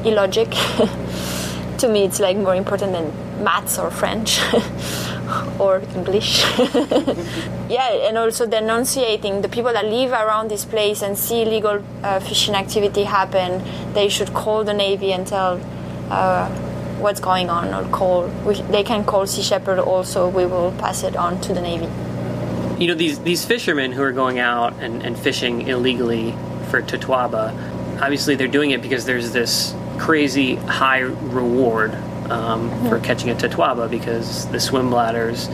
illogic. 0.05 0.49
to 1.79 1.89
me, 1.89 2.05
it's 2.05 2.19
like 2.21 2.37
more 2.37 2.55
important 2.55 2.93
than 2.93 3.43
maths 3.43 3.77
or 3.77 3.91
French 3.91 4.39
or 5.59 5.81
English. 5.93 6.43
yeah, 7.69 8.07
and 8.07 8.17
also 8.17 8.45
denunciating 8.45 9.41
the 9.41 9.49
people 9.49 9.73
that 9.73 9.85
live 9.85 10.11
around 10.11 10.49
this 10.49 10.63
place 10.63 11.01
and 11.01 11.17
see 11.17 11.41
illegal 11.41 11.83
uh, 12.03 12.19
fishing 12.21 12.55
activity 12.55 13.03
happen. 13.03 13.61
They 13.93 14.07
should 14.07 14.33
call 14.33 14.63
the 14.63 14.73
Navy 14.73 15.11
and 15.11 15.27
tell 15.27 15.59
uh, 16.09 16.49
what's 16.99 17.19
going 17.19 17.49
on 17.49 17.73
or 17.73 17.89
call. 17.91 18.27
We, 18.45 18.55
they 18.71 18.83
can 18.83 19.03
call 19.03 19.27
Sea 19.27 19.41
Shepherd 19.41 19.79
also. 19.79 20.29
We 20.29 20.45
will 20.45 20.71
pass 20.73 21.03
it 21.03 21.17
on 21.17 21.41
to 21.41 21.53
the 21.53 21.61
Navy. 21.61 21.89
You 22.77 22.87
know 22.87 22.95
these 22.95 23.19
these 23.19 23.45
fishermen 23.45 23.93
who 23.93 24.03
are 24.03 24.11
going 24.11 24.37
out 24.37 24.73
and, 24.81 25.01
and 25.01 25.17
fishing 25.17 25.67
illegally 25.67 26.31
for 26.69 26.81
Totoaba. 26.81 28.01
Obviously, 28.01 28.35
they're 28.35 28.49
doing 28.49 28.71
it 28.71 28.81
because 28.81 29.05
there's 29.05 29.31
this 29.31 29.73
crazy 29.97 30.55
high 30.55 30.99
reward 30.99 31.93
um, 32.29 32.69
mm-hmm. 32.69 32.89
for 32.89 32.99
catching 32.99 33.29
a 33.29 33.35
Totoaba 33.35 33.89
because 33.89 34.47
the 34.49 34.59
swim 34.59 34.89
bladders 34.89 35.47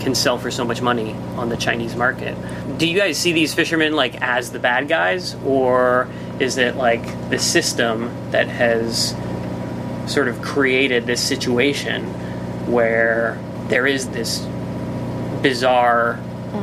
can 0.00 0.14
sell 0.14 0.36
for 0.36 0.50
so 0.50 0.64
much 0.64 0.82
money 0.82 1.14
on 1.36 1.48
the 1.48 1.56
Chinese 1.56 1.96
market. 1.96 2.36
Do 2.78 2.86
you 2.86 2.98
guys 2.98 3.16
see 3.16 3.32
these 3.32 3.54
fishermen 3.54 3.94
like 3.94 4.20
as 4.20 4.52
the 4.52 4.58
bad 4.58 4.86
guys, 4.86 5.34
or 5.46 6.08
is 6.38 6.58
it 6.58 6.76
like 6.76 7.30
the 7.30 7.38
system 7.38 8.10
that 8.32 8.48
has 8.48 9.16
sort 10.06 10.28
of 10.28 10.42
created 10.42 11.06
this 11.06 11.22
situation 11.22 12.04
where 12.70 13.38
there 13.68 13.86
is 13.86 14.08
this 14.10 14.46
bizarre 15.42 16.20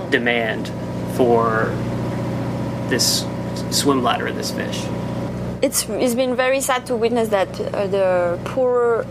demand 0.09 0.67
for 1.15 1.65
this 2.89 3.25
swim 3.71 4.01
bladder 4.01 4.27
of 4.27 4.35
this 4.35 4.51
fish? 4.51 4.85
It's, 5.61 5.87
it's 5.89 6.15
been 6.15 6.35
very 6.35 6.61
sad 6.61 6.85
to 6.87 6.95
witness 6.95 7.29
that 7.29 7.47
uh, 7.59 7.87
the 7.87 8.39
poor 8.45 9.05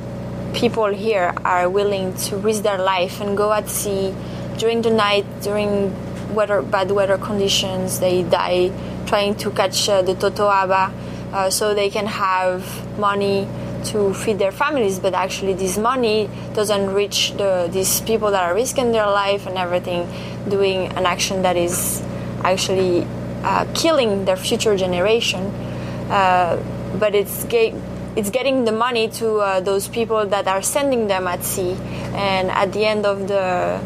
people 0.55 0.87
here 0.87 1.33
are 1.45 1.68
willing 1.68 2.14
to 2.14 2.37
risk 2.37 2.62
their 2.62 2.79
life 2.79 3.21
and 3.21 3.37
go 3.37 3.53
at 3.53 3.68
sea 3.68 4.14
during 4.59 4.83
the 4.83 4.90
night 4.90 5.25
during 5.40 5.92
weather, 6.35 6.62
bad 6.62 6.90
weather 6.90 7.18
conditions. 7.18 8.01
They 8.01 8.23
die 8.23 8.71
trying 9.07 9.35
to 9.37 9.51
catch 9.51 9.88
uh, 9.88 10.03
the 10.03 10.14
totoaba 10.14 10.92
uh, 11.33 11.51
so 11.51 11.75
they 11.75 11.90
can 11.90 12.07
have 12.07 12.99
money 12.99 13.49
to 13.87 14.14
feed 14.14 14.38
their 14.38 14.53
families. 14.53 14.99
But 14.99 15.14
actually, 15.14 15.55
this 15.55 15.79
money 15.79 16.29
doesn't 16.55 16.92
reach 16.92 17.33
the, 17.33 17.68
these 17.71 18.01
people 18.03 18.31
that 18.31 18.42
are 18.42 18.55
risking 18.55 18.92
their 18.92 19.07
life 19.07 19.47
and 19.47 19.57
everything, 19.57 20.09
doing 20.49 20.87
an 20.92 21.07
action 21.07 21.42
that 21.42 21.57
is 21.57 22.03
actually 22.45 23.07
uh, 23.42 23.66
killing 23.75 24.25
their 24.25 24.37
future 24.37 24.77
generation. 24.77 25.45
Uh, 26.11 26.62
but 26.99 27.14
it's 27.14 27.47
it's 28.14 28.29
getting 28.31 28.64
the 28.64 28.73
money 28.73 29.09
to 29.09 29.37
uh, 29.37 29.61
those 29.61 29.88
people 29.88 30.27
that 30.27 30.47
are 30.47 30.61
sending 30.62 31.07
them 31.07 31.27
at 31.27 31.42
sea 31.42 31.73
and 32.14 32.51
at 32.51 32.73
the 32.73 32.85
end 32.85 33.07
of 33.07 33.27
the 33.29 33.81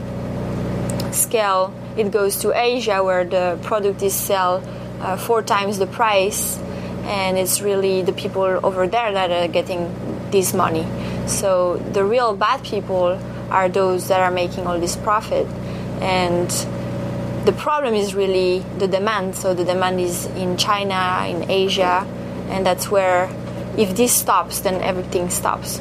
scale 1.13 1.73
it 1.97 2.11
goes 2.11 2.37
to 2.37 2.53
asia 2.53 3.03
where 3.03 3.25
the 3.25 3.59
product 3.63 4.03
is 4.03 4.15
sold 4.15 4.63
uh, 5.01 5.17
four 5.17 5.43
times 5.43 5.79
the 5.79 5.87
price 5.87 6.59
and 7.07 7.39
it's 7.39 7.61
really 7.61 8.03
the 8.03 8.13
people 8.13 8.43
over 8.43 8.87
there 8.87 9.13
that 9.13 9.31
are 9.31 9.49
getting 9.49 9.95
this 10.31 10.53
money 10.53 10.87
so 11.27 11.77
the 11.93 12.05
real 12.05 12.35
bad 12.35 12.63
people 12.65 13.19
are 13.51 13.69
those 13.69 14.09
that 14.09 14.21
are 14.21 14.31
making 14.31 14.67
all 14.67 14.79
this 14.79 14.97
profit 14.97 15.47
and 16.01 16.51
the 17.47 17.53
problem 17.53 17.95
is 17.95 18.15
really 18.15 18.59
the 18.79 18.89
demand 18.89 19.35
so 19.35 19.55
the 19.55 19.65
demand 19.65 20.01
is 20.01 20.27
in 20.37 20.57
china 20.57 21.25
in 21.29 21.49
asia 21.51 22.07
and 22.49 22.67
that's 22.67 22.91
where 22.91 23.31
if 23.77 23.95
this 23.95 24.13
stops, 24.13 24.61
then 24.61 24.81
everything 24.83 25.29
stops. 25.31 25.81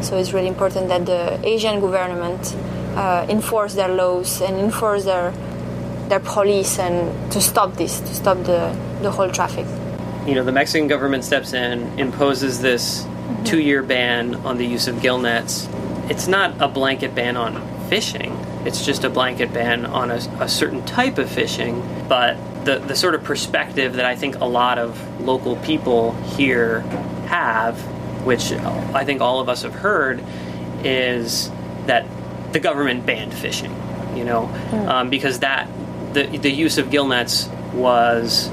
So 0.00 0.16
it's 0.16 0.32
really 0.32 0.48
important 0.48 0.88
that 0.88 1.06
the 1.06 1.38
Asian 1.46 1.80
government 1.80 2.56
uh, 2.96 3.26
enforce 3.28 3.74
their 3.74 3.88
laws 3.88 4.40
and 4.40 4.56
enforce 4.56 5.04
their 5.04 5.32
their 6.08 6.20
police 6.20 6.78
and 6.78 7.30
to 7.30 7.38
stop 7.38 7.76
this, 7.76 8.00
to 8.00 8.14
stop 8.14 8.38
the, 8.44 8.74
the 9.02 9.10
whole 9.10 9.30
traffic. 9.30 9.66
You 10.28 10.34
know, 10.34 10.44
the 10.44 10.52
Mexican 10.52 10.88
government 10.88 11.24
steps 11.24 11.54
in, 11.54 11.98
imposes 11.98 12.60
this 12.60 13.02
mm-hmm. 13.02 13.44
two 13.44 13.62
year 13.62 13.82
ban 13.82 14.34
on 14.34 14.58
the 14.58 14.66
use 14.66 14.86
of 14.86 15.00
gill 15.00 15.16
nets. 15.16 15.66
It's 16.10 16.28
not 16.28 16.60
a 16.60 16.68
blanket 16.68 17.14
ban 17.14 17.38
on 17.38 17.88
fishing, 17.88 18.32
it's 18.66 18.84
just 18.84 19.04
a 19.04 19.08
blanket 19.08 19.54
ban 19.54 19.86
on 19.86 20.10
a, 20.10 20.16
a 20.38 20.46
certain 20.46 20.84
type 20.84 21.16
of 21.16 21.30
fishing. 21.30 21.82
But 22.10 22.36
the, 22.66 22.78
the 22.78 22.94
sort 22.94 23.14
of 23.14 23.24
perspective 23.24 23.94
that 23.94 24.04
I 24.04 24.16
think 24.16 24.36
a 24.40 24.44
lot 24.44 24.78
of 24.78 25.22
local 25.22 25.56
people 25.56 26.12
here 26.36 26.80
have, 27.28 27.80
which 28.26 28.52
I 28.52 29.06
think 29.06 29.22
all 29.22 29.40
of 29.40 29.48
us 29.48 29.62
have 29.62 29.74
heard, 29.74 30.22
is 30.84 31.50
that 31.86 32.04
the 32.52 32.60
government 32.60 33.06
banned 33.06 33.32
fishing. 33.32 33.74
You 34.14 34.24
know, 34.24 34.44
um, 34.88 35.08
because 35.08 35.38
that 35.38 35.70
the 36.12 36.26
the 36.26 36.50
use 36.50 36.76
of 36.76 36.90
gill 36.90 37.08
nets 37.08 37.48
was 37.72 38.50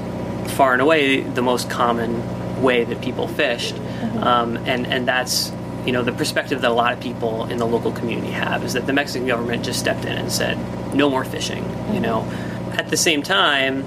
far 0.56 0.72
and 0.72 0.82
away 0.82 1.20
the 1.20 1.42
most 1.42 1.70
common 1.70 2.62
way 2.62 2.84
that 2.84 3.00
people 3.00 3.28
fished, 3.28 3.74
mm-hmm. 3.74 4.18
um, 4.18 4.56
and 4.58 4.86
and 4.86 5.06
that's 5.06 5.52
you 5.84 5.92
know 5.92 6.02
the 6.02 6.12
perspective 6.12 6.62
that 6.62 6.70
a 6.70 6.74
lot 6.74 6.92
of 6.92 7.00
people 7.00 7.44
in 7.46 7.58
the 7.58 7.66
local 7.66 7.92
community 7.92 8.32
have 8.32 8.64
is 8.64 8.72
that 8.72 8.86
the 8.86 8.92
Mexican 8.92 9.26
government 9.26 9.64
just 9.64 9.78
stepped 9.78 10.04
in 10.04 10.12
and 10.12 10.32
said 10.32 10.56
no 10.94 11.08
more 11.10 11.24
fishing. 11.24 11.62
Mm-hmm. 11.62 11.94
You 11.94 12.00
know, 12.00 12.24
at 12.72 12.88
the 12.88 12.96
same 12.96 13.22
time, 13.22 13.84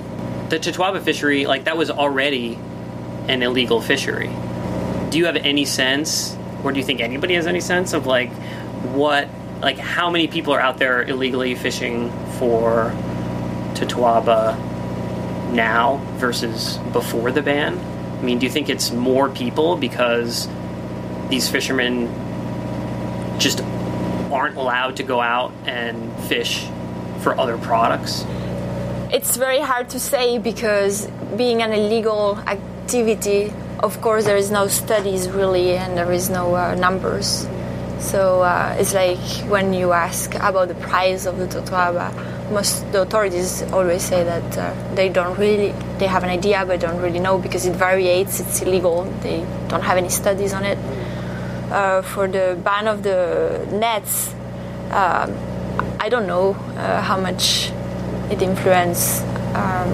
the 0.49 0.59
Totoaba 0.59 1.01
fishery 1.01 1.45
like 1.45 1.65
that 1.65 1.77
was 1.77 1.89
already 1.89 2.57
an 3.27 3.43
illegal 3.43 3.81
fishery 3.81 4.31
do 5.09 5.17
you 5.17 5.25
have 5.25 5.35
any 5.35 5.65
sense, 5.65 6.37
or 6.63 6.71
do 6.71 6.79
you 6.79 6.85
think 6.85 7.01
anybody 7.01 7.33
has 7.33 7.47
any 7.47 7.61
sense 7.61 7.93
of 7.93 8.05
like 8.05 8.31
what, 8.93 9.27
like 9.61 9.77
how 9.77 10.09
many 10.09 10.27
people 10.27 10.53
are 10.53 10.59
out 10.59 10.77
there 10.77 11.03
illegally 11.03 11.55
fishing 11.55 12.11
for 12.37 12.93
Totoaba 13.73 14.55
now 15.51 15.97
versus 16.17 16.77
before 16.93 17.31
the 17.31 17.41
ban? 17.41 17.77
I 17.77 18.21
mean, 18.21 18.39
do 18.39 18.45
you 18.45 18.51
think 18.51 18.69
it's 18.69 18.91
more 18.91 19.29
people 19.29 19.77
because 19.77 20.47
these 21.29 21.49
fishermen 21.49 22.07
just 23.39 23.61
aren't 24.31 24.57
allowed 24.57 24.97
to 24.97 25.03
go 25.03 25.21
out 25.21 25.51
and 25.65 26.13
fish 26.23 26.67
for 27.21 27.39
other 27.39 27.57
products? 27.57 28.25
It's 29.11 29.37
very 29.37 29.59
hard 29.59 29.89
to 29.89 29.99
say 29.99 30.37
because 30.37 31.07
being 31.37 31.61
an 31.61 31.71
illegal 31.71 32.37
activity 32.39 33.53
of 33.79 34.01
course, 34.01 34.25
there 34.25 34.35
is 34.35 34.51
no 34.51 34.67
studies 34.67 35.29
really, 35.29 35.77
and 35.77 35.97
there 35.97 36.11
is 36.11 36.29
no 36.29 36.53
uh, 36.53 36.75
numbers. 36.75 37.47
So 37.99 38.41
uh, 38.41 38.77
it's 38.79 38.93
like 38.93 39.19
when 39.49 39.73
you 39.73 39.91
ask 39.91 40.33
about 40.35 40.69
the 40.69 40.75
price 40.75 41.25
of 41.25 41.37
the 41.37 41.47
totoaba, 41.47 42.13
most 42.51 42.89
the 42.91 43.01
authorities 43.01 43.61
always 43.73 44.01
say 44.01 44.23
that 44.23 44.57
uh, 44.57 44.95
they 44.95 45.09
don't 45.09 45.37
really 45.37 45.73
they 45.99 46.07
have 46.07 46.23
an 46.23 46.29
idea 46.29 46.65
but 46.65 46.79
don't 46.79 47.01
really 47.01 47.19
know 47.19 47.37
because 47.37 47.65
it 47.65 47.75
varies. 47.75 48.39
It's 48.39 48.61
illegal. 48.61 49.03
They 49.21 49.45
don't 49.67 49.83
have 49.83 49.97
any 49.97 50.09
studies 50.09 50.53
on 50.53 50.63
it. 50.63 50.77
Uh, 51.71 52.01
for 52.01 52.27
the 52.27 52.57
ban 52.63 52.87
of 52.87 53.03
the 53.03 53.67
nets, 53.71 54.33
um, 54.91 55.35
I 55.99 56.09
don't 56.09 56.25
know 56.25 56.53
uh, 56.77 57.01
how 57.01 57.19
much 57.19 57.71
it 58.31 58.41
influence 58.41 59.21
um, 59.53 59.93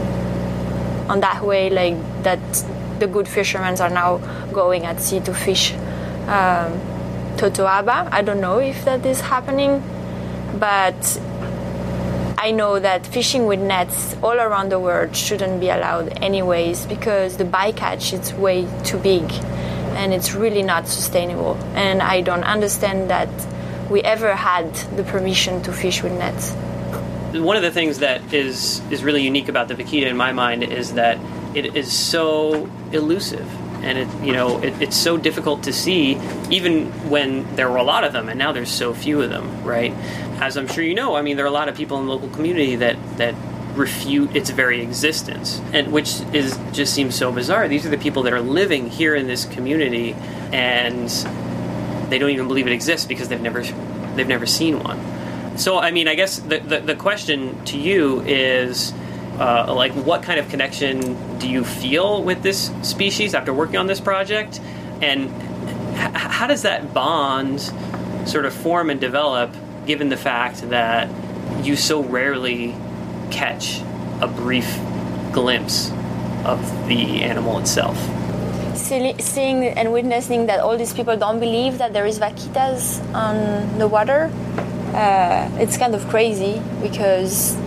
on 1.09 1.19
that 1.21 1.43
way, 1.43 1.69
like 1.69 1.95
that 2.23 2.39
the 2.99 3.07
good 3.07 3.27
fishermen 3.27 3.79
are 3.81 3.89
now 3.89 4.17
going 4.53 4.85
at 4.85 5.01
sea 5.01 5.19
to 5.21 5.33
fish 5.33 5.73
um, 6.27 6.79
totoaba. 7.37 8.09
I 8.11 8.21
don't 8.21 8.41
know 8.41 8.59
if 8.59 8.85
that 8.85 9.05
is 9.05 9.21
happening, 9.21 9.83
but 10.59 11.19
I 12.37 12.51
know 12.51 12.79
that 12.79 13.07
fishing 13.07 13.45
with 13.45 13.59
nets 13.59 14.15
all 14.21 14.39
around 14.39 14.69
the 14.69 14.79
world 14.79 15.15
shouldn't 15.15 15.59
be 15.59 15.69
allowed 15.69 16.21
anyways 16.21 16.85
because 16.85 17.37
the 17.37 17.43
bycatch 17.43 18.13
is 18.13 18.33
way 18.33 18.67
too 18.83 18.97
big 18.97 19.23
and 19.95 20.13
it's 20.13 20.33
really 20.33 20.61
not 20.61 20.87
sustainable. 20.87 21.55
And 21.73 22.01
I 22.01 22.21
don't 22.21 22.43
understand 22.43 23.09
that 23.09 23.29
we 23.89 24.01
ever 24.01 24.35
had 24.35 24.73
the 24.97 25.03
permission 25.03 25.61
to 25.63 25.71
fish 25.71 26.03
with 26.03 26.11
nets. 26.13 26.53
One 27.33 27.57
of 27.57 27.63
the 27.63 27.71
things 27.71 27.99
that 27.99 28.33
is 28.33 28.81
is 28.91 29.03
really 29.03 29.23
unique 29.23 29.49
about 29.49 29.67
the 29.67 29.75
vaquita 29.75 30.07
in 30.07 30.17
my 30.17 30.31
mind 30.31 30.63
is 30.63 30.93
that 30.93 31.17
it 31.53 31.75
is 31.75 31.91
so 31.91 32.69
elusive 32.91 33.47
and 33.83 33.97
it 33.97 34.25
you 34.25 34.33
know 34.33 34.61
it, 34.61 34.81
it's 34.81 34.97
so 34.97 35.17
difficult 35.17 35.63
to 35.63 35.73
see 35.73 36.19
even 36.49 36.91
when 37.09 37.55
there 37.55 37.69
were 37.69 37.77
a 37.77 37.83
lot 37.83 38.03
of 38.03 38.13
them 38.13 38.29
and 38.29 38.37
now 38.37 38.51
there's 38.51 38.71
so 38.71 38.93
few 38.93 39.21
of 39.21 39.29
them 39.29 39.63
right? 39.63 39.91
As 40.41 40.57
i'm 40.57 40.67
sure 40.67 40.83
you 40.83 40.95
know 40.95 41.15
i 41.15 41.21
mean 41.21 41.37
there 41.37 41.45
are 41.45 41.49
a 41.49 41.51
lot 41.51 41.69
of 41.69 41.75
people 41.75 41.99
in 41.99 42.05
the 42.05 42.11
local 42.11 42.29
community 42.29 42.75
that 42.77 42.97
that 43.17 43.35
refute 43.75 44.35
its 44.35 44.49
very 44.49 44.81
existence 44.81 45.61
and 45.73 45.91
which 45.91 46.21
is 46.33 46.57
just 46.71 46.93
seems 46.93 47.15
so 47.15 47.31
bizarre. 47.31 47.67
These 47.67 47.85
are 47.85 47.89
the 47.89 47.97
people 47.97 48.23
that 48.23 48.33
are 48.33 48.41
living 48.41 48.89
here 48.89 49.15
in 49.15 49.27
this 49.27 49.45
community 49.45 50.13
and 50.53 51.09
they 52.09 52.17
don't 52.17 52.29
even 52.29 52.47
believe 52.47 52.67
it 52.67 52.73
exists 52.73 53.05
because 53.05 53.27
they've 53.27 53.41
never 53.41 53.63
they've 54.15 54.27
never 54.27 54.45
seen 54.45 54.81
one. 54.81 55.57
So 55.57 55.77
i 55.77 55.91
mean 55.91 56.07
i 56.07 56.15
guess 56.15 56.39
the, 56.39 56.59
the, 56.59 56.79
the 56.79 56.95
question 56.95 57.63
to 57.65 57.77
you 57.77 58.21
is 58.21 58.93
uh, 59.39 59.73
like 59.73 59.91
what 59.93 60.23
kind 60.23 60.39
of 60.39 60.49
connection 60.49 61.39
do 61.39 61.49
you 61.49 61.63
feel 61.63 62.23
with 62.23 62.41
this 62.41 62.71
species 62.81 63.33
after 63.33 63.53
working 63.53 63.77
on 63.77 63.87
this 63.87 63.99
project? 63.99 64.59
And 65.01 65.25
h- 65.95 66.13
how 66.13 66.47
does 66.47 66.61
that 66.61 66.93
bond 66.93 67.61
sort 68.25 68.45
of 68.45 68.53
form 68.53 68.89
and 68.89 68.99
develop 68.99 69.53
given 69.85 70.09
the 70.09 70.17
fact 70.17 70.69
that 70.69 71.09
you 71.63 71.75
so 71.75 72.01
rarely 72.01 72.75
catch 73.29 73.81
a 74.21 74.27
brief 74.27 74.79
glimpse 75.31 75.91
of 76.45 76.87
the 76.87 77.23
animal 77.23 77.59
itself? 77.59 77.97
Seeing 78.75 79.65
and 79.65 79.91
witnessing 79.91 80.45
that 80.47 80.59
all 80.59 80.77
these 80.77 80.93
people 80.93 81.17
don't 81.17 81.39
believe 81.39 81.77
that 81.77 81.93
there 81.93 82.05
is 82.05 82.19
vaquitas 82.19 83.01
on 83.13 83.77
the 83.79 83.87
water, 83.87 84.31
uh, 84.93 85.49
it's 85.59 85.77
kind 85.77 85.95
of 85.95 86.07
crazy 86.07 86.61
because 86.81 87.57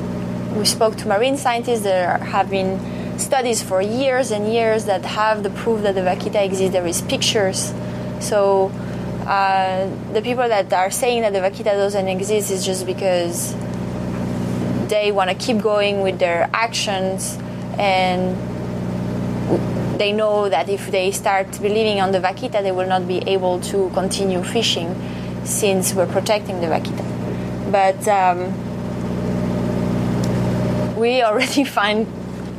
we 0.56 0.64
spoke 0.64 0.96
to 0.96 1.08
marine 1.08 1.37
scientists 1.37 1.82
that 1.82 2.20
have 2.20 2.50
been 2.50 3.18
studies 3.18 3.62
for 3.62 3.82
years 3.82 4.30
and 4.30 4.52
years 4.52 4.84
that 4.87 5.04
have 5.04 5.42
the 5.42 5.50
proof 5.50 5.82
that 5.82 5.94
the 5.94 6.00
vaquita 6.00 6.44
exists. 6.44 6.72
There 6.72 6.87
is 6.87 7.02
pictures. 7.02 7.72
So 8.20 8.70
uh, 9.26 9.88
the 10.12 10.22
people 10.22 10.48
that 10.48 10.72
are 10.72 10.90
saying 10.90 11.22
that 11.22 11.32
the 11.32 11.40
vaquita 11.40 11.72
doesn't 11.72 12.08
exist 12.08 12.50
is 12.50 12.64
just 12.64 12.87
because 12.87 13.54
they 14.88 15.12
want 15.12 15.30
to 15.30 15.37
keep 15.37 15.61
going 15.61 16.00
with 16.00 16.18
their 16.18 16.48
actions 16.52 17.38
and 17.78 18.37
they 19.98 20.12
know 20.12 20.48
that 20.48 20.68
if 20.68 20.90
they 20.90 21.11
start 21.11 21.50
believing 21.61 22.00
on 22.00 22.12
the 22.12 22.20
vaquita, 22.20 22.62
they 22.62 22.72
will 22.72 22.87
not 22.87 23.06
be 23.06 23.18
able 23.28 23.61
to 23.61 23.90
continue 23.90 24.42
fishing 24.42 24.94
since 25.44 25.92
we're 25.92 26.06
protecting 26.06 26.61
the 26.61 26.66
vaquita. 26.68 27.72
But 27.72 28.06
um, 28.08 28.54
we 30.98 31.22
already 31.22 31.64
find, 31.78 32.06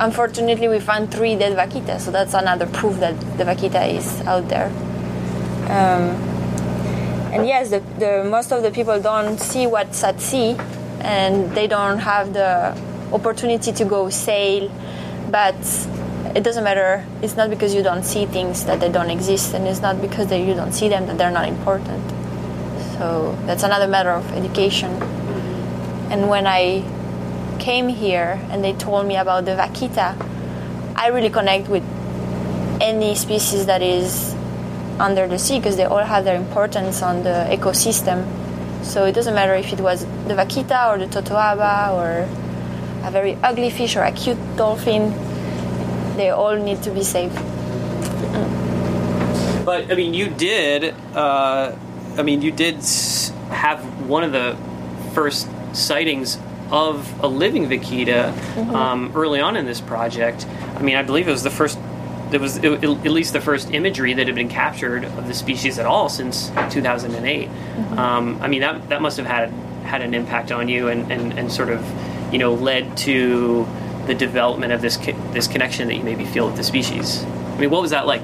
unfortunately, 0.00 0.68
we 0.68 0.80
found 0.80 1.12
three 1.12 1.36
dead 1.36 1.56
vaquitas, 1.56 2.00
so 2.00 2.10
that's 2.10 2.34
another 2.34 2.66
proof 2.66 2.98
that 3.00 3.18
the 3.38 3.44
vaquita 3.44 3.92
is 3.92 4.20
out 4.22 4.48
there. 4.48 4.68
Um, 5.70 6.16
and 7.32 7.46
yes, 7.46 7.70
the, 7.70 7.80
the, 7.98 8.24
most 8.24 8.50
of 8.52 8.62
the 8.62 8.70
people 8.70 9.00
don't 9.00 9.38
see 9.38 9.66
what's 9.66 10.02
at 10.02 10.20
sea, 10.20 10.56
and 11.00 11.54
they 11.54 11.66
don't 11.66 11.98
have 11.98 12.32
the 12.32 12.76
opportunity 13.12 13.72
to 13.72 13.84
go 13.84 14.10
sail, 14.10 14.70
but 15.30 15.54
it 16.34 16.42
doesn't 16.42 16.64
matter. 16.64 17.04
It's 17.22 17.36
not 17.36 17.50
because 17.50 17.74
you 17.74 17.82
don't 17.82 18.04
see 18.04 18.26
things 18.26 18.64
that 18.64 18.80
they 18.80 18.90
don't 18.90 19.10
exist, 19.10 19.54
and 19.54 19.66
it's 19.66 19.80
not 19.80 20.00
because 20.00 20.30
you 20.32 20.54
don't 20.54 20.72
see 20.72 20.88
them 20.88 21.06
that 21.06 21.18
they're 21.18 21.30
not 21.30 21.48
important. 21.48 22.02
So 22.98 23.36
that's 23.46 23.62
another 23.62 23.86
matter 23.86 24.10
of 24.10 24.30
education. 24.32 24.90
And 26.10 26.28
when 26.28 26.46
I 26.46 26.84
came 27.60 27.88
here 27.88 28.40
and 28.50 28.64
they 28.64 28.72
told 28.72 29.06
me 29.06 29.16
about 29.16 29.44
the 29.44 29.52
vaquita, 29.52 30.16
I 30.96 31.08
really 31.08 31.30
connect 31.30 31.68
with 31.68 31.84
any 32.80 33.14
species 33.14 33.66
that 33.66 33.82
is 33.82 34.34
under 34.98 35.28
the 35.28 35.38
sea 35.38 35.58
because 35.58 35.76
they 35.76 35.84
all 35.84 36.04
have 36.04 36.24
their 36.24 36.36
importance 36.36 37.02
on 37.02 37.22
the 37.22 37.46
ecosystem. 37.50 38.26
So 38.82 39.04
it 39.04 39.12
doesn't 39.12 39.34
matter 39.34 39.54
if 39.54 39.72
it 39.72 39.80
was 39.80 40.04
the 40.26 40.34
vaquita 40.34 40.88
or 40.90 40.98
the 40.98 41.06
totoaba 41.06 41.92
or 41.94 42.28
a 43.06 43.10
very 43.10 43.36
ugly 43.42 43.70
fish 43.70 43.96
or 43.96 44.02
a 44.02 44.12
cute 44.12 44.38
dolphin 44.56 45.14
they 46.16 46.30
all 46.30 46.56
need 46.56 46.82
to 46.82 46.90
be 46.90 47.02
saved. 47.02 47.34
But 49.64 49.90
I 49.90 49.94
mean, 49.94 50.12
you 50.12 50.28
did. 50.28 50.94
Uh, 51.14 51.72
I 52.18 52.22
mean, 52.22 52.42
you 52.42 52.50
did 52.50 52.76
have 53.50 53.80
one 54.08 54.24
of 54.24 54.32
the 54.32 54.56
first 55.14 55.48
sightings 55.72 56.38
of 56.70 57.22
a 57.22 57.26
living 57.26 57.68
vaquita 57.68 58.32
mm-hmm. 58.32 58.74
um, 58.74 59.12
early 59.14 59.40
on 59.40 59.56
in 59.56 59.66
this 59.66 59.80
project. 59.80 60.46
I 60.76 60.82
mean, 60.82 60.96
I 60.96 61.02
believe 61.02 61.28
it 61.28 61.32
was 61.32 61.42
the 61.42 61.50
first. 61.50 61.78
It 62.32 62.40
was 62.40 62.58
it, 62.58 62.84
at 62.84 63.10
least 63.10 63.32
the 63.32 63.40
first 63.40 63.72
imagery 63.72 64.14
that 64.14 64.26
had 64.26 64.36
been 64.36 64.48
captured 64.48 65.04
of 65.04 65.26
the 65.26 65.34
species 65.34 65.80
at 65.80 65.86
all 65.86 66.08
since 66.08 66.50
2008. 66.70 67.48
Mm-hmm. 67.48 67.98
Um, 67.98 68.38
I 68.40 68.46
mean, 68.46 68.60
that 68.60 68.88
that 68.88 69.02
must 69.02 69.16
have 69.16 69.26
had 69.26 69.50
had 69.84 70.02
an 70.02 70.14
impact 70.14 70.52
on 70.52 70.68
you 70.68 70.88
and, 70.88 71.10
and, 71.10 71.32
and 71.36 71.50
sort 71.50 71.70
of, 71.70 71.84
you 72.32 72.38
know, 72.38 72.54
led 72.54 72.96
to 72.96 73.66
the 74.06 74.14
development 74.14 74.72
of 74.72 74.80
this 74.80 74.96
this 75.32 75.48
connection 75.48 75.88
that 75.88 75.96
you 75.96 76.04
maybe 76.04 76.24
feel 76.24 76.46
with 76.46 76.56
the 76.56 76.64
species. 76.64 77.24
I 77.24 77.58
mean, 77.58 77.70
what 77.70 77.82
was 77.82 77.90
that 77.90 78.06
like? 78.06 78.22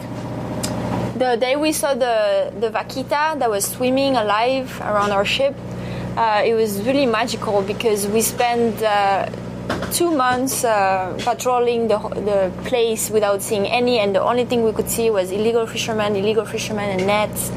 The 1.18 1.37
day 1.40 1.56
we 1.56 1.72
saw 1.72 1.94
the 1.94 2.52
the 2.59 2.70
vaquita 2.70 3.38
that 3.38 3.50
was 3.50 3.64
swimming 3.64 4.16
alive 4.16 4.80
around 4.80 5.11
our 5.12 5.24
ship, 5.24 5.54
uh, 6.16 6.42
it 6.44 6.55
was 6.55 6.83
really 6.83 7.07
magical 7.07 7.62
because 7.62 8.07
we 8.07 8.22
spent. 8.22 8.83
Uh, 8.83 9.29
two 9.92 10.11
months 10.11 10.64
uh, 10.64 11.16
patrolling 11.24 11.88
the, 11.88 11.98
the 11.98 12.52
place 12.68 13.11
without 13.11 13.42
seeing 13.42 13.66
any, 13.66 13.98
and 13.98 14.14
the 14.14 14.22
only 14.22 14.44
thing 14.44 14.62
we 14.62 14.72
could 14.72 14.88
see 14.88 15.11
was 15.11 15.31
illegal 15.31 15.66
fishermen, 15.66 16.14
illegal 16.16 16.44
fishermen, 16.44 16.88
and 16.90 17.07
nets. 17.07 17.50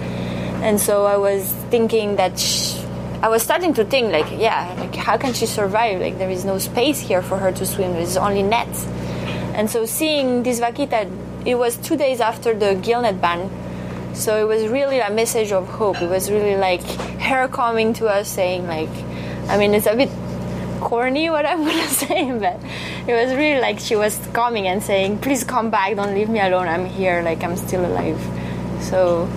And 0.61 0.79
so 0.79 1.05
I 1.05 1.17
was 1.17 1.51
thinking 1.69 2.15
that 2.17 2.33
I 3.21 3.29
was 3.29 3.43
starting 3.43 3.73
to 3.75 3.85
think 3.85 4.11
like, 4.11 4.29
yeah, 4.39 4.75
like 4.79 4.95
how 4.95 5.17
can 5.17 5.33
she 5.33 5.45
survive? 5.45 6.01
Like 6.01 6.17
there 6.17 6.29
is 6.29 6.45
no 6.45 6.57
space 6.57 6.99
here 6.99 7.21
for 7.21 7.37
her 7.37 7.51
to 7.51 7.65
swim. 7.65 7.93
There's 7.93 8.17
only 8.17 8.43
nets. 8.43 8.85
And 9.53 9.69
so 9.69 9.85
seeing 9.85 10.43
this 10.43 10.59
vaquita, 10.59 11.09
it 11.45 11.55
was 11.55 11.77
two 11.77 11.97
days 11.97 12.21
after 12.21 12.53
the 12.53 12.75
gillnet 12.75 13.19
ban. 13.21 13.49
So 14.19 14.35
it 14.35 14.43
was 14.43 14.67
really 14.67 14.99
a 14.99 15.09
message 15.09 15.53
of 15.53 15.65
hope. 15.69 16.01
It 16.01 16.09
was 16.09 16.29
really 16.29 16.57
like 16.57 16.83
her 17.21 17.47
coming 17.47 17.93
to 17.93 18.07
us 18.07 18.27
saying 18.27 18.67
like, 18.67 18.89
I 19.47 19.57
mean, 19.57 19.73
it's 19.73 19.87
a 19.87 19.95
bit 19.95 20.09
corny 20.81 21.29
what 21.29 21.45
I'm 21.45 21.59
gonna 21.65 21.87
say, 21.87 22.29
but 22.37 22.59
it 23.07 23.13
was 23.13 23.33
really 23.37 23.61
like 23.61 23.79
she 23.79 23.95
was 23.95 24.19
coming 24.33 24.67
and 24.67 24.83
saying, 24.83 25.19
please 25.19 25.45
come 25.45 25.69
back, 25.69 25.95
don't 25.95 26.13
leave 26.13 26.27
me 26.27 26.41
alone. 26.41 26.67
I'm 26.67 26.85
here, 26.85 27.21
like 27.21 27.45
I'm 27.45 27.55
still 27.55 27.85
alive. 27.85 28.19
So 28.81 29.29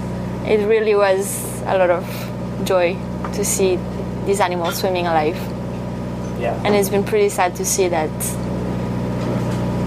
it 0.46 0.66
really 0.66 0.96
was 0.96 1.62
a 1.62 1.78
lot 1.78 1.90
of 1.90 2.64
joy 2.64 2.96
to 3.34 3.44
see 3.44 3.78
these 4.26 4.40
animals 4.40 4.78
swimming 4.78 5.06
alive. 5.06 5.36
Yeah. 6.40 6.60
And 6.64 6.74
it's 6.74 6.88
been 6.88 7.04
pretty 7.04 7.28
sad 7.28 7.54
to 7.54 7.64
see 7.64 7.86
that 7.86 8.10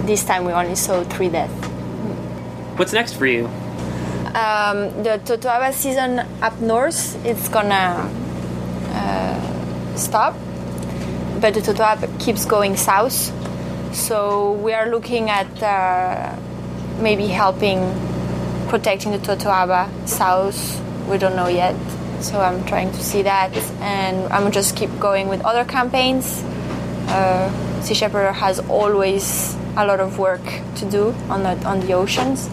this 0.08 0.24
time 0.24 0.46
we 0.46 0.54
only 0.54 0.76
saw 0.76 1.04
three 1.04 1.28
deaths. 1.28 1.68
What's 2.78 2.94
next 2.94 3.16
for 3.16 3.26
you? 3.26 3.50
Um, 4.36 5.04
the 5.04 5.22
Totoaba 5.24 5.74
season 5.74 6.20
up 6.42 6.60
north 6.60 7.16
it's 7.26 7.48
gonna 7.48 8.12
uh, 8.92 9.96
stop, 9.96 10.34
but 11.40 11.54
the 11.54 11.62
Totoaba 11.62 12.08
keeps 12.20 12.46
going 12.46 12.76
south. 12.76 13.32
So 13.96 14.52
we 14.54 14.74
are 14.74 14.90
looking 14.90 15.30
at 15.30 15.64
uh, 15.64 16.36
maybe 17.00 17.28
helping 17.28 17.80
protecting 18.68 19.14
the 19.14 19.20
Totoaba 19.20 19.90
south. 20.06 20.82
We 21.10 21.18
don't 21.18 21.36
know 21.36 21.48
yet 21.48 21.76
so 22.26 22.40
I'm 22.40 22.66
trying 22.66 22.92
to 22.92 23.04
see 23.04 23.22
that, 23.24 23.56
and 23.82 24.32
I'm 24.34 24.52
just 24.52 24.76
keep 24.76 24.90
going 25.00 25.28
with 25.28 25.42
other 25.46 25.66
campaigns. 25.66 26.42
Uh, 27.08 27.82
sea 27.82 27.94
Shepherd 27.94 28.34
has 28.34 28.60
always 28.68 29.56
a 29.78 29.86
lot 29.86 30.00
of 30.00 30.18
work 30.18 30.44
to 30.78 30.90
do 30.90 31.14
on 31.30 31.44
the 31.44 31.54
on 31.66 31.80
the 31.82 31.94
oceans, 31.94 32.50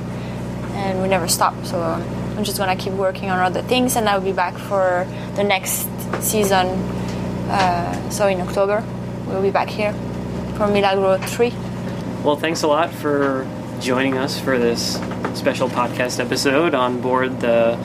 and 0.82 1.02
we 1.02 1.08
never 1.08 1.28
stop. 1.28 1.54
So 1.64 1.80
I'm 1.80 2.44
just 2.44 2.58
gonna 2.58 2.76
keep 2.76 2.92
working 2.92 3.30
on 3.30 3.38
other 3.38 3.62
things, 3.62 3.96
and 3.96 4.08
I'll 4.08 4.20
be 4.20 4.32
back 4.32 4.54
for 4.58 5.06
the 5.36 5.44
next 5.44 5.88
season. 6.20 6.66
Uh, 7.48 8.10
so 8.10 8.26
in 8.26 8.40
October, 8.40 8.84
we'll 9.26 9.42
be 9.42 9.50
back 9.50 9.68
here 9.68 9.92
for 10.56 10.66
Milagro 10.66 11.18
three. 11.18 11.52
Well, 12.24 12.36
thanks 12.36 12.62
a 12.62 12.68
lot 12.68 12.90
for 12.90 13.46
joining 13.80 14.16
us 14.16 14.38
for 14.38 14.58
this 14.58 15.00
special 15.34 15.68
podcast 15.68 16.20
episode 16.20 16.74
on 16.74 17.00
board 17.00 17.40
the 17.40 17.76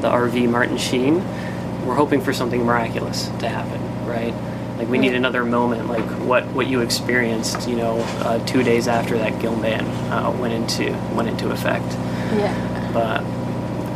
the 0.00 0.08
RV 0.08 0.48
Martin 0.48 0.78
Sheen, 0.78 1.16
we're 1.86 1.94
hoping 1.94 2.20
for 2.20 2.32
something 2.32 2.64
miraculous 2.64 3.28
to 3.40 3.48
happen, 3.48 3.80
right? 4.06 4.34
Like 4.78 4.88
we 4.88 4.98
need 4.98 5.14
another 5.14 5.44
moment, 5.44 5.88
like 5.88 6.08
what, 6.20 6.46
what 6.52 6.68
you 6.68 6.80
experienced, 6.80 7.68
you 7.68 7.74
know, 7.74 7.98
uh, 8.20 8.38
two 8.46 8.62
days 8.62 8.86
after 8.86 9.18
that 9.18 9.40
gill 9.40 9.56
ban 9.56 9.84
uh, 10.12 10.30
went 10.38 10.54
into 10.54 10.92
went 11.14 11.28
into 11.28 11.50
effect. 11.50 11.92
Yeah. 12.36 12.90
But 12.92 13.22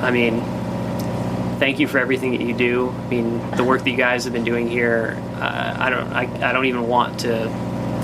I 0.02 0.10
mean, 0.10 0.40
thank 1.60 1.78
you 1.78 1.86
for 1.86 1.98
everything 1.98 2.32
that 2.32 2.40
you 2.40 2.52
do. 2.52 2.90
I 2.90 3.08
mean, 3.08 3.50
the 3.52 3.62
work 3.62 3.84
that 3.84 3.90
you 3.90 3.96
guys 3.96 4.24
have 4.24 4.32
been 4.32 4.42
doing 4.42 4.68
here, 4.68 5.22
uh, 5.36 5.76
I 5.78 5.90
don't 5.90 6.12
I, 6.12 6.50
I 6.50 6.52
don't 6.52 6.66
even 6.66 6.88
want 6.88 7.20
to 7.20 7.48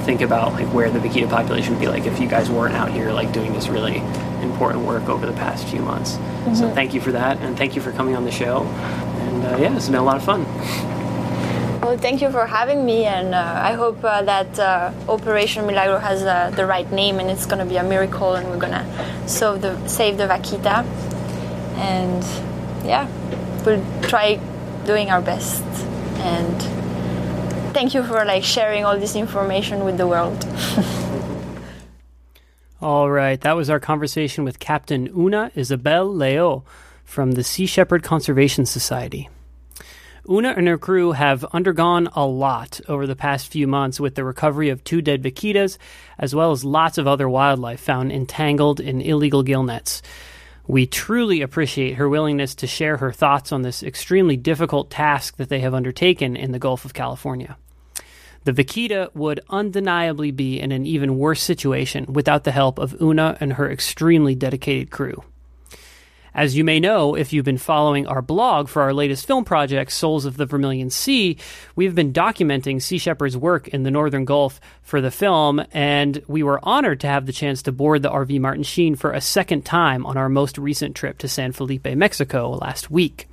think 0.05 0.21
about 0.21 0.53
like 0.53 0.73
where 0.73 0.89
the 0.89 1.01
vaquita 1.01 1.29
population 1.29 1.75
would 1.75 1.81
be 1.81 1.89
like 1.89 2.07
if 2.07 2.21
you 2.21 2.29
guys 2.29 2.49
weren't 2.49 2.75
out 2.75 2.91
here 2.91 3.13
like 3.13 3.33
doing 3.33 3.53
this 3.53 3.69
really 3.69 3.97
important 4.41 4.85
work 4.85 5.09
over 5.09 5.27
the 5.27 5.33
past 5.33 5.67
few 5.67 5.81
months. 5.81 6.13
Mm-hmm. 6.13 6.55
So 6.55 6.71
thank 6.73 6.95
you 6.95 7.01
for 7.01 7.11
that, 7.13 7.39
and 7.39 7.59
thank 7.59 7.75
you 7.75 7.83
for 7.83 7.91
coming 7.91 8.15
on 8.15 8.25
the 8.25 8.31
show. 8.31 8.63
And 8.63 9.45
uh, 9.45 9.57
yeah, 9.61 9.77
it's 9.77 9.89
been 9.89 9.97
a 9.97 10.05
lot 10.05 10.17
of 10.17 10.23
fun. 10.25 10.47
Well, 11.89 11.97
thank 11.97 12.21
you 12.21 12.31
for 12.31 12.45
having 12.45 12.85
me, 12.85 13.07
and 13.07 13.35
uh, 13.35 13.61
I 13.65 13.73
hope 13.73 14.05
uh, 14.05 14.21
that 14.21 14.59
uh, 14.59 14.93
Operation 15.09 15.67
Milagro 15.67 15.97
has 15.97 16.23
uh, 16.23 16.51
the 16.51 16.67
right 16.67 16.93
name, 16.93 17.19
and 17.19 17.31
it's 17.31 17.47
going 17.47 17.61
to 17.61 17.65
be 17.65 17.79
a 17.79 17.83
miracle, 17.83 18.35
and 18.35 18.47
we're 18.51 18.59
going 18.59 18.75
to 18.75 18.85
save 19.27 19.63
the 19.63 19.89
save 19.89 20.19
the 20.19 20.25
vaquita. 20.25 20.85
And 21.77 22.23
yeah, 22.85 23.09
we'll 23.65 23.83
try 24.03 24.39
doing 24.85 25.09
our 25.09 25.23
best. 25.23 25.63
And 26.21 26.61
thank 27.73 27.95
you 27.95 28.03
for 28.03 28.23
like 28.27 28.45
sharing 28.45 28.85
all 28.85 28.99
this 28.99 29.17
information 29.17 29.87
with 29.87 29.97
the 29.97 30.07
world. 30.07 30.43
All 32.83 33.11
right, 33.11 33.41
that 33.41 33.57
was 33.57 33.71
our 33.71 33.81
conversation 33.81 34.45
with 34.45 34.59
Captain 34.59 35.09
Oona 35.17 35.51
Isabelle 35.55 36.11
Layolle 36.11 36.65
from 37.07 37.33
the 37.33 37.43
Sea 37.43 37.65
Shepherd 37.65 38.03
Conservation 38.03 38.67
Society. 38.67 39.31
Oona 40.31 40.53
and 40.57 40.69
her 40.69 40.77
crew 40.77 41.13
have 41.13 41.43
undergone 41.55 42.09
a 42.15 42.27
lot 42.27 42.83
over 42.87 43.07
the 43.07 43.17
past 43.17 43.49
few 43.49 43.67
months 43.67 43.99
with 43.99 44.15
the 44.15 44.25
recovery 44.25 44.69
of 44.69 44.85
two 44.85 45.01
dead 45.01 45.23
vaquitas, 45.23 45.79
as 46.19 46.35
well 46.35 46.51
as 46.51 46.67
lots 46.67 46.99
of 46.99 47.07
other 47.07 47.27
wildlife 47.27 47.81
found 47.81 48.13
entangled 48.13 48.79
in 48.79 49.01
illegal 49.01 49.43
gill 49.43 49.63
nets. 49.63 50.03
We 50.67 50.87
truly 50.87 51.41
appreciate 51.41 51.95
her 51.95 52.11
willingness 52.11 52.55
to 52.57 52.67
share 52.67 52.99
her 52.99 53.11
thoughts 53.11 53.53
on 53.53 53.63
this 53.63 53.83
extremely 53.83 54.37
difficult 54.37 54.91
task 54.91 55.39
that 55.39 55.49
they 55.49 55.61
have 55.61 55.73
undertaken 55.73 56.37
in 56.37 56.53
the 56.53 56.59
Gulf 56.59 56.85
of 56.85 56.93
California. 56.93 57.57
The 58.45 58.53
Vaquita 58.53 59.11
would 59.15 59.41
undeniably 59.49 60.31
be 60.31 60.61
in 60.61 60.73
an 60.73 60.85
even 60.85 61.17
worse 61.17 61.43
situation 61.43 62.05
without 62.07 62.45
the 62.45 62.53
help 62.53 62.79
of 62.79 63.01
Oona 63.01 63.39
and 63.41 63.55
her 63.55 63.71
extremely 63.71 64.35
dedicated 64.35 64.91
crew. 64.91 65.25
As 66.35 66.57
you 66.57 66.65
may 66.65 66.81
know, 66.81 67.15
if 67.15 67.33
you've 67.33 67.45
been 67.45 67.59
following 67.59 68.07
our 68.07 68.23
blog 68.23 68.69
for 68.69 68.83
our 68.83 68.93
latest 68.93 69.27
film 69.27 69.45
project, 69.45 69.93
Souls 69.93 70.25
of 70.25 70.37
the 70.37 70.47
Vermilion 70.47 70.91
Sea, 70.91 71.37
we've 71.75 71.95
been 71.95 72.13
documenting 72.13 72.81
Sea 72.81 72.99
Shepherd's 72.99 73.37
work 73.37 73.69
in 73.69 73.83
the 73.83 73.91
Northern 73.91 74.25
Gulf 74.25 74.61
for 74.83 75.01
the 75.01 75.11
film, 75.11 75.63
and 75.73 76.23
we 76.29 76.43
were 76.43 76.61
honored 76.63 77.01
to 77.01 77.07
have 77.07 77.27
the 77.27 77.33
chance 77.33 77.63
to 77.63 77.73
board 77.73 78.03
the 78.03 78.11
RV 78.11 78.41
Martin 78.41 78.63
Sheen 78.63 78.95
for 78.95 79.13
a 79.13 79.21
second 79.21 79.65
time 79.65 80.05
on 80.07 80.17
our 80.17 80.29
most 80.29 80.59
recent 80.59 80.95
trip 80.95 81.19
to 81.19 81.29
San 81.29 81.53
Felipe, 81.53 81.87
Mexico 81.87 82.51
last 82.51 82.91
week. 82.91 83.29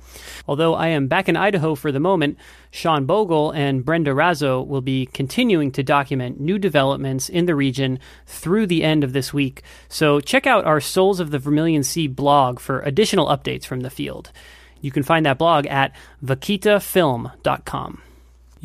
Although 0.46 0.74
I 0.74 0.88
am 0.88 1.08
back 1.08 1.28
in 1.28 1.36
Idaho 1.36 1.74
for 1.74 1.92
the 1.92 2.00
moment, 2.00 2.38
Sean 2.70 3.06
Bogle 3.06 3.50
and 3.50 3.84
Brenda 3.84 4.12
Razo 4.12 4.66
will 4.66 4.80
be 4.80 5.06
continuing 5.06 5.72
to 5.72 5.82
document 5.82 6.40
new 6.40 6.58
developments 6.58 7.28
in 7.28 7.46
the 7.46 7.54
region 7.54 7.98
through 8.26 8.66
the 8.66 8.82
end 8.82 9.04
of 9.04 9.12
this 9.12 9.32
week. 9.32 9.62
So 9.88 10.20
check 10.20 10.46
out 10.46 10.64
our 10.64 10.80
Souls 10.80 11.20
of 11.20 11.30
the 11.30 11.38
Vermilion 11.38 11.82
Sea 11.82 12.06
blog 12.06 12.60
for 12.60 12.80
additional 12.80 13.26
updates 13.26 13.64
from 13.64 13.80
the 13.80 13.90
field. 13.90 14.32
You 14.80 14.90
can 14.90 15.02
find 15.02 15.26
that 15.26 15.38
blog 15.38 15.66
at 15.66 15.94
vaquitafilm.com. 16.24 18.02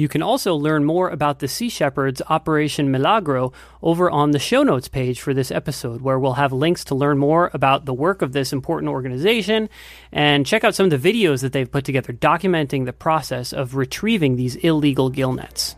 You 0.01 0.07
can 0.07 0.23
also 0.23 0.55
learn 0.55 0.83
more 0.83 1.09
about 1.09 1.37
the 1.37 1.47
Sea 1.47 1.69
Shepherds 1.69 2.23
Operation 2.27 2.89
Milagro 2.89 3.53
over 3.83 4.09
on 4.09 4.31
the 4.31 4.39
show 4.39 4.63
notes 4.63 4.87
page 4.87 5.21
for 5.21 5.31
this 5.31 5.51
episode, 5.51 6.01
where 6.01 6.17
we'll 6.17 6.33
have 6.33 6.51
links 6.51 6.83
to 6.85 6.95
learn 6.95 7.19
more 7.19 7.51
about 7.53 7.85
the 7.85 7.93
work 7.93 8.23
of 8.23 8.33
this 8.33 8.51
important 8.51 8.89
organization 8.89 9.69
and 10.11 10.43
check 10.43 10.63
out 10.63 10.73
some 10.73 10.91
of 10.91 10.99
the 10.99 11.13
videos 11.13 11.41
that 11.41 11.53
they've 11.53 11.71
put 11.71 11.85
together 11.85 12.13
documenting 12.13 12.85
the 12.85 12.93
process 12.93 13.53
of 13.53 13.75
retrieving 13.75 14.37
these 14.37 14.55
illegal 14.55 15.11
gill 15.11 15.33
nets. 15.33 15.75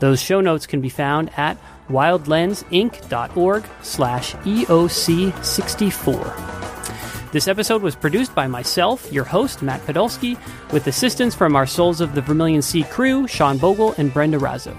Those 0.00 0.20
show 0.20 0.42
notes 0.42 0.66
can 0.66 0.82
be 0.82 0.90
found 0.90 1.30
at 1.38 1.56
wildlensinc.org 1.88 3.64
slash 3.80 4.34
EOC64. 4.34 6.65
This 7.36 7.48
episode 7.48 7.82
was 7.82 7.94
produced 7.94 8.34
by 8.34 8.46
myself, 8.46 9.12
your 9.12 9.24
host, 9.24 9.60
Matt 9.60 9.82
Podolsky, 9.82 10.38
with 10.72 10.86
assistance 10.86 11.34
from 11.34 11.54
our 11.54 11.66
Souls 11.66 12.00
of 12.00 12.14
the 12.14 12.22
Vermilion 12.22 12.62
Sea 12.62 12.82
crew, 12.84 13.26
Sean 13.28 13.58
Bogle 13.58 13.94
and 13.98 14.10
Brenda 14.10 14.38
Razo. 14.38 14.74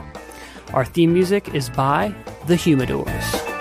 Our 0.73 0.83
theme 0.83 1.13
music 1.13 1.53
is 1.53 1.69
by 1.69 2.15
The 2.47 2.55
Humidors. 2.55 3.56